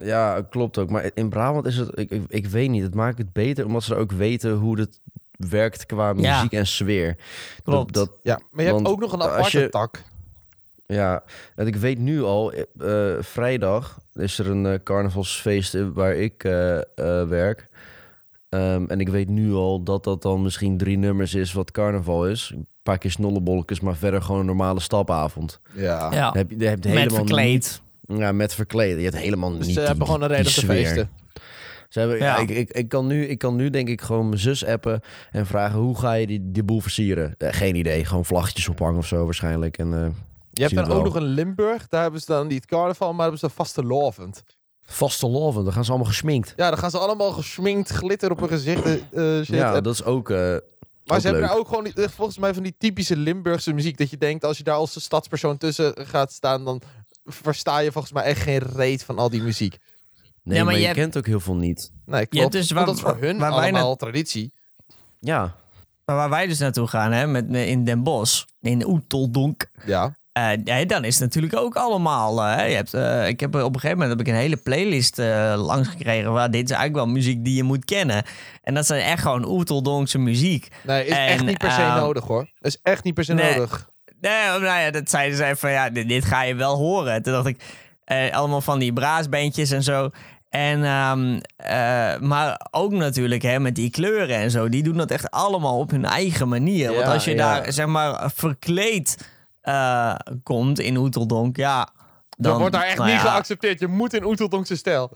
[0.03, 0.91] Ja, klopt ook.
[0.91, 3.83] Maar in Brabant is het, ik, ik, ik weet niet, het maakt het beter omdat
[3.83, 5.01] ze ook weten hoe het
[5.37, 6.35] werkt qua Ja.
[6.37, 7.17] muziek en sfeer.
[7.65, 7.95] Klopt.
[7.95, 10.03] Dat, dat, Ja, maar je hebt ook nog een aparte je- tak.
[10.87, 11.23] ja,
[11.55, 16.45] en ik weet nu al, eh, vrijdag is er een eh, carnavalsfeest eh, waar ik
[16.45, 16.83] eh, eh,
[17.29, 17.69] werk.
[18.49, 22.27] Ehm, en ik weet nu al dat dat dan misschien drie nummers is wat carnaval
[22.29, 22.53] is.
[22.55, 25.61] Een paar keer snollebolletjes, maar verder gewoon een normale stapavond.
[25.75, 26.13] Ja.
[26.13, 27.53] ja, Dan heb je, dan heb je helemaal verkleed.
[27.53, 27.81] niet-
[28.17, 28.97] ja, met verkleden.
[28.99, 31.11] Je hebt helemaal Dus niet ze hebben gewoon een reden te feesten.
[31.89, 32.37] Ze hebben, ja.
[32.37, 35.01] Ik, ik, ik, kan nu, ik kan nu denk ik gewoon mijn zus appen
[35.31, 37.35] en vragen hoe ga je die, die boel versieren?
[37.39, 39.79] Eh, geen idee, gewoon vlaggetjes ophangen of zo waarschijnlijk.
[39.79, 40.09] En, eh,
[40.53, 41.89] Je hebt dan ook nog een Limburg.
[41.89, 44.43] Daar hebben ze dan niet carnaval, maar hebben ze vaste lovend.
[44.85, 46.53] vaste loven, dan gaan ze allemaal gesminkt.
[46.57, 48.85] Ja, dan gaan ze allemaal gesminkt, glitter op hun gezicht.
[49.13, 49.43] eh.
[49.45, 50.29] Ja, En- dat is ook.
[50.29, 53.99] maar ze hebben daar ook gewoon volgens mij van die typische Limburgse muziek.
[53.99, 56.83] Dat je denkt, als je daar als stadspersoon tussen gaat staan, dan
[57.25, 59.77] versta je volgens mij echt geen reet van al die muziek.
[60.43, 61.93] Nee, Ja, maar maar, je je hebt- kent ook heel veel niet.
[62.07, 62.35] Nee, klopt.
[62.43, 64.53] hebt dus Want waar- dat is voor hun waar wij allemaal traditie.
[65.21, 65.55] Ja,
[66.05, 69.67] Maar waar wij dus naartoe gaan, hè, met, in Den Bosch, in Oeteldonk.
[69.87, 70.15] Ja.
[70.33, 72.41] eh, ja, dan is het natuurlijk ook allemaal.
[72.43, 74.57] eh, hè, je hebt, eh, ik heb, op een gegeven moment heb ik een hele
[74.57, 76.33] playlist eh, langs gekregen.
[76.33, 78.23] Waar dit is eigenlijk wel muziek die je moet kennen.
[78.63, 80.69] En dat zijn echt gewoon Oeteldonkse muziek.
[80.83, 82.51] Nee, is En, echt niet per se ehm, nodig hoor.
[82.61, 83.55] is echt niet per se nee.
[83.55, 83.91] nodig.
[84.21, 87.23] Nee, nou ja, dat zeiden zij van ja, dit, dit ga je wel horen.
[87.23, 87.63] Toen dacht ik,
[88.05, 90.11] eh, allemaal van die braasbeentjes en zo.
[90.49, 94.69] En, ehm, eh, maar ook natuurlijk hè, met die kleuren en zo.
[94.69, 96.95] Die doen dat echt allemaal op hun eigen manier.
[96.95, 97.37] Want als je ja.
[97.37, 99.29] daar zeg maar verkleed
[99.61, 101.89] eh, komt in Oeteldonk, ja.
[102.37, 103.81] Dan, wordt daar echt nou niet ja, geaccepteerd.
[103.81, 105.13] Je moet in Oeteldonkse stijl.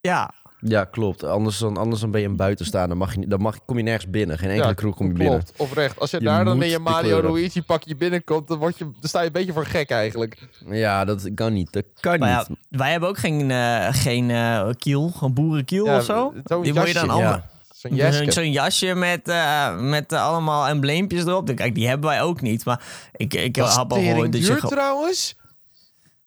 [0.00, 0.34] Ja,
[0.66, 1.24] ja klopt.
[1.24, 2.88] Anders dan, anders dan ben je een buitenstaan.
[2.88, 4.38] Dan, mag je, dan mag, kom je nergens binnen.
[4.38, 5.42] Geen enkele Ja, kroeg kom je binnen.
[5.44, 6.00] Klopt, oprecht.
[6.00, 7.22] Als je, Je daar dan in je Mario.
[7.22, 10.38] Luigi pakje binnenkomt, dan, word je, dan sta je een beetje voor gek eigenlijk.
[10.70, 11.72] Ja, dat kan niet.
[11.72, 12.58] Dat kan maar ja, niet.
[12.68, 16.32] wij hebben ook geen, eh, geen eh, kiel, een boerenkiel Ja, of zo.
[16.62, 17.32] Die moet je dan allemaal...
[17.32, 17.52] Ja.
[17.74, 18.32] Zo'n jasje.
[18.32, 21.54] zo'n jasje met, eh, met allemaal embleempjes erop.
[21.54, 22.64] Kijk, die hebben wij ook niet.
[22.64, 22.82] Maar
[23.16, 24.56] ik, ik heb al gehoord dat je...
[24.56, 25.36] trouwens.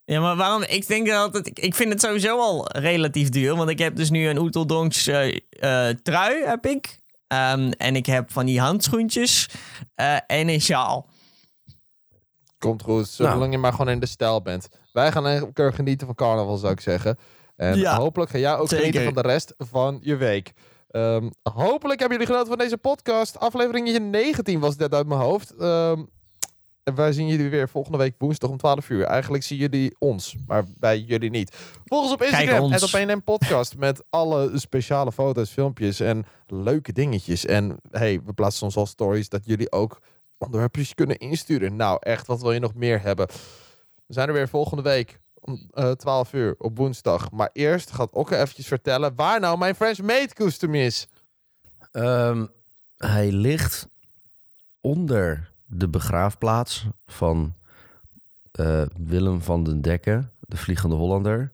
[0.10, 0.64] Ja, maar waarom?
[0.64, 1.49] Ik denk dat het...
[1.53, 3.55] Ik vind het sowieso al relatief duur.
[3.55, 6.99] Want ik heb dus nu een Oeteldonks eh, eh, trui, heb ik.
[7.28, 9.49] Ehm, en ik heb van die handschoentjes.
[9.95, 11.08] eh, en een sjaal.
[12.58, 13.51] Komt goed, zolang Nou.
[13.51, 14.70] je maar gewoon in de stijl bent.
[14.93, 17.18] Wij gaan elke genieten van carnaval, zou ik zeggen.
[17.55, 18.86] En Ja, hopelijk ga jij ook zeker.
[18.86, 20.53] genieten van de rest van je week.
[20.89, 23.39] Ehm, hopelijk hebben jullie genoten van deze podcast.
[23.39, 25.55] Aflevering 19 was dit uit mijn hoofd.
[25.55, 26.03] Ehm,
[26.88, 29.04] en wij zien jullie weer volgende week woensdag om 12 uur.
[29.04, 31.56] Eigenlijk zien jullie ons, maar wij jullie niet.
[31.86, 32.74] Volg ons op Instagram, ons.
[32.74, 33.78] het op 1 podcast.
[33.88, 37.46] Met alle speciale foto's, filmpjes en leuke dingetjes.
[37.46, 40.02] En hey, we plaatsen soms al stories dat jullie ook
[40.38, 41.76] onderwerpjes kunnen insturen.
[41.76, 43.28] Nou, echt, wat wil je nog meer hebben?
[44.06, 47.32] We zijn er weer volgende week om eh 12 uur op woensdag.
[47.32, 51.08] Maar eerst gaat Okke eventjes vertellen waar nou mijn French Maid kostuum is.
[51.92, 52.46] Ehm,
[52.98, 53.88] hij ligt
[54.82, 57.53] onder de begraafplaats van
[58.51, 61.51] eh, Willem van den Dekken, de Vliegende Hollander.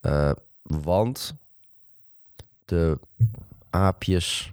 [0.00, 0.30] Eh,
[0.62, 1.34] want
[2.64, 2.98] de
[3.70, 4.52] aapjes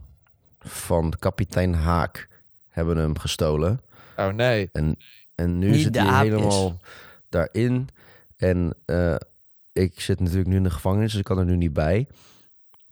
[0.60, 2.28] van kapitein Haak
[2.70, 3.82] hebben hem gestolen.
[4.18, 4.70] Oh nee.
[4.74, 4.98] En,
[5.36, 6.34] en nu Niet zit de hij aapjes.
[6.34, 6.80] helemaal
[7.30, 7.90] daarin.
[8.38, 9.16] En eh,
[9.72, 12.08] ik zit natuurlijk nu in de gevangenis, dus ik kan er nu niet bij.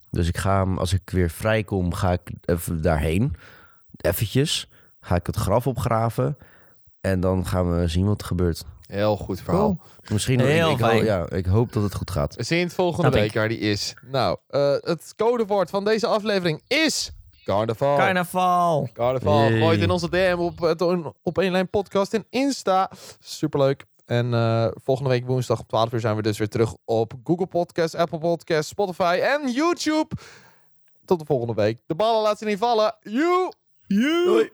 [0.10, 3.36] Dus ik ga hem, als ik weer vrijkom, ga ik even daarheen.
[3.98, 4.68] Eventjes.
[5.04, 6.38] Ga ik het graf opgraven.
[7.02, 8.64] En dan gaan we zien wat er gebeurt.
[8.88, 9.80] Heel goed verhaal.
[10.10, 11.04] Misschien, Heel ik, ik, fijn.
[11.04, 12.36] ja, ik hoop dat het goed gaat.
[12.36, 13.94] We zien het volgende week waar die is.
[14.12, 17.12] Nou, eh, het codewoord van deze aflevering is
[17.46, 17.98] carnaval.
[17.98, 18.90] Carnaval.
[18.94, 19.40] Carnaval.
[19.40, 19.60] Yay.
[19.60, 20.82] Gooi het in onze DM op, het
[21.22, 22.92] op één lijn podcast en Insta.
[23.20, 23.86] Superleuk.
[24.06, 27.48] En eh, volgende week woensdag om 12 uur zijn we dus weer terug op Google
[27.48, 30.16] Podcast, Apple Podcast, Spotify en YouTube.
[31.06, 31.80] Tot de volgende week.
[31.86, 32.96] De ballen laten ze niet vallen.
[33.02, 33.54] Joe!
[33.88, 34.50] Doei.